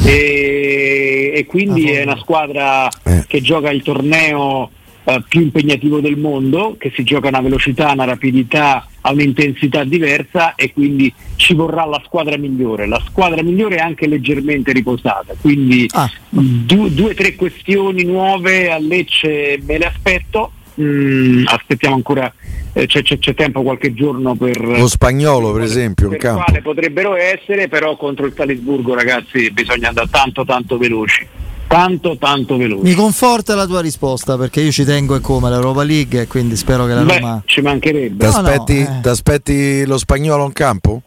e, 0.04 1.32
e 1.34 1.46
quindi 1.46 1.88
Ah, 1.90 2.00
è 2.00 2.02
una 2.02 2.18
squadra 2.18 2.88
Eh. 3.04 3.24
che 3.26 3.40
gioca 3.40 3.70
il 3.70 3.82
torneo 3.82 4.70
eh, 5.14 5.22
più 5.28 5.40
impegnativo 5.42 6.00
del 6.00 6.16
mondo, 6.16 6.76
che 6.78 6.92
si 6.94 7.02
gioca 7.04 7.26
a 7.26 7.30
una 7.30 7.40
velocità, 7.40 7.90
una 7.92 8.04
rapidità, 8.04 8.86
a 9.02 9.12
un'intensità 9.12 9.84
diversa 9.84 10.54
e 10.54 10.72
quindi 10.72 11.12
ci 11.36 11.54
vorrà 11.54 11.84
la 11.86 12.00
squadra 12.04 12.36
migliore. 12.36 12.86
La 12.86 13.02
squadra 13.08 13.42
migliore 13.42 13.76
è 13.76 13.80
anche 13.80 14.06
leggermente 14.06 14.72
riposata, 14.72 15.34
quindi 15.40 15.86
Ah. 15.92 16.10
due, 16.28 16.92
due 16.92 17.10
o 17.10 17.14
tre 17.14 17.34
questioni 17.34 18.04
nuove 18.04 18.70
a 18.70 18.78
Lecce 18.78 19.58
me 19.66 19.78
le 19.78 19.86
aspetto. 19.86 20.52
Mm, 20.80 21.44
aspettiamo 21.46 21.96
ancora, 21.96 22.32
eh, 22.72 22.86
c'è, 22.86 23.02
c'è- 23.02 23.18
c'è 23.18 23.34
tempo 23.34 23.60
qualche 23.62 23.92
giorno 23.92 24.34
per 24.34 24.58
Lo 24.62 24.86
spagnolo, 24.86 25.52
per 25.52 25.62
esempio, 25.62 26.06
in 26.06 26.12
per 26.12 26.20
campo. 26.20 26.42
quale 26.44 26.62
potrebbero 26.62 27.16
essere, 27.16 27.68
però 27.68 27.96
contro 27.96 28.24
il 28.24 28.32
Salisburgo 28.34 28.94
ragazzi 28.94 29.50
bisogna 29.50 29.88
andare 29.88 30.08
tanto 30.10 30.44
tanto 30.46 30.78
veloci. 30.78 31.26
Tanto 31.70 32.16
tanto 32.18 32.56
veloci. 32.56 32.82
Mi 32.82 32.94
conforta 32.94 33.54
la 33.54 33.64
tua 33.64 33.80
risposta 33.80 34.36
perché 34.36 34.60
io 34.60 34.72
ci 34.72 34.82
tengo 34.84 35.14
e 35.14 35.20
come 35.20 35.50
l'Europa 35.50 35.84
League 35.84 36.22
e 36.22 36.26
quindi 36.26 36.56
spero 36.56 36.84
che 36.84 36.94
la 36.94 37.02
Beh, 37.04 37.20
Roma... 37.20 37.42
ci 37.44 37.60
mancherebbe. 37.60 38.24
No, 38.26 38.32
no, 38.32 38.42
T'aspetti, 38.42 38.78
eh. 38.80 39.00
t'aspetti 39.00 39.86
lo 39.86 39.96
spagnolo 39.96 40.46
in 40.46 40.52
campo? 40.52 41.02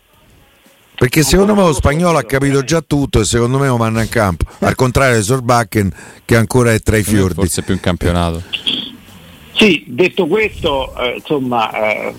Perché 0.95 1.21
secondo 1.21 1.53
me 1.53 1.63
lo 1.63 1.73
spagnolo 1.73 2.17
ha 2.17 2.23
capito 2.23 2.63
già 2.63 2.79
tutto 2.79 3.19
e 3.19 3.25
secondo 3.25 3.57
me 3.57 3.67
lo 3.67 3.75
manda 3.75 4.01
in 4.01 4.07
campo. 4.07 4.45
Al 4.59 4.75
contrario 4.75 5.17
di 5.17 5.23
Sorbakken 5.23 5.93
che 6.23 6.37
ancora 6.37 6.71
è 6.71 6.79
tra 6.79 6.95
i 6.95 7.03
fiordi. 7.03 7.33
Forse 7.33 7.61
più 7.63 7.73
in 7.73 7.81
campionato. 7.81 8.41
Sì, 9.55 9.83
detto 9.87 10.25
questo, 10.25 10.91
eh, 10.99 11.13
insomma, 11.17 11.71
eh, 12.07 12.13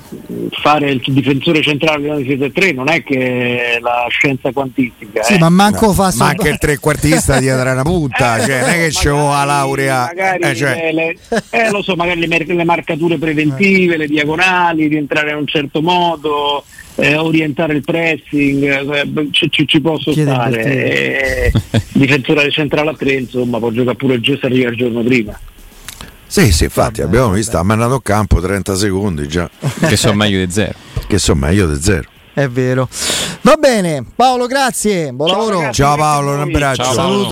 fare 0.62 0.90
il 0.92 1.02
difensore 1.04 1.62
centrale 1.62 2.02
della 2.02 2.16
difesa 2.16 2.48
3 2.48 2.72
non 2.72 2.88
è 2.88 3.02
che 3.02 3.78
la 3.80 4.06
scienza 4.08 4.52
quantistica. 4.52 5.22
Sì, 5.24 5.34
eh. 5.34 5.38
ma 5.38 5.48
manco 5.48 5.92
fa 5.92 6.12
Ma 6.16 6.28
anche 6.28 6.48
il 6.50 6.58
trequartista 6.58 7.40
dietro 7.40 7.72
una 7.72 7.82
punta, 7.82 8.36
Eh, 8.36 8.40
cioè, 8.46 8.60
non 8.60 8.68
è 8.68 8.72
che 8.74 8.88
c'è 8.90 9.08
la 9.10 9.16
magari- 9.16 9.46
laurea. 9.48 9.98
magari 10.04 10.42
eh, 10.42 10.54
cioè, 10.54 10.90
le, 10.92 10.92
le- 10.92 11.16
eh, 11.50 11.70
lo 11.70 11.82
so, 11.82 11.96
magari 11.96 12.20
le, 12.20 12.26
mer- 12.28 12.46
le 12.46 12.64
marcature 12.64 13.18
preventive, 13.18 13.96
le 13.96 14.06
diagonali, 14.06 14.86
rientrare 14.86 15.30
in 15.32 15.36
un 15.38 15.46
certo 15.48 15.82
modo, 15.82 16.64
eh, 16.94 17.16
orientare 17.16 17.74
il 17.74 17.82
pressing, 17.82 18.62
eh, 18.92 19.28
ci, 19.32 19.50
ci- 19.50 19.66
ci 19.66 19.80
posso 19.80 20.12
Chiede 20.12 20.30
stare. 20.30 20.62
il 20.62 20.68
Eh, 20.68 21.52
difensore 21.94 22.48
centrale 22.52 22.90
a 22.90 22.94
3, 22.94 23.12
insomma, 23.14 23.58
può 23.58 23.70
giocare 23.72 23.96
pure 23.96 24.14
il 24.14 24.20
Gesù 24.22 24.44
arriva 24.46 24.70
il 24.70 24.76
giorno 24.76 25.02
prima. 25.02 25.36
Sì, 26.34 26.50
sì, 26.50 26.64
infatti 26.64 26.94
Vabbè, 26.98 27.02
abbiamo 27.04 27.26
vabbè. 27.26 27.36
visto, 27.36 27.58
ha 27.58 27.62
mandato 27.62 27.94
in 27.94 28.02
campo 28.02 28.40
30 28.40 28.74
secondi 28.74 29.28
già, 29.28 29.48
che 29.86 29.96
sono 29.96 30.14
meglio 30.14 30.44
di 30.44 30.50
zero. 30.50 30.74
che 31.06 31.18
sono 31.18 31.38
meglio 31.38 31.68
di 31.68 31.80
zero. 31.80 32.08
È 32.32 32.48
vero. 32.48 32.88
Va 33.42 33.54
bene, 33.54 34.04
Paolo, 34.16 34.46
grazie. 34.48 35.12
Buon 35.12 35.28
Ciao, 35.28 35.38
lavoro. 35.38 35.58
ragazzi. 35.60 35.74
Ciao 35.82 35.96
Paolo, 35.96 36.32
un 36.32 36.40
abbraccio. 36.40 36.82
Ciao, 36.82 36.92
Saluto. 36.92 37.08
Paolo. 37.12 37.22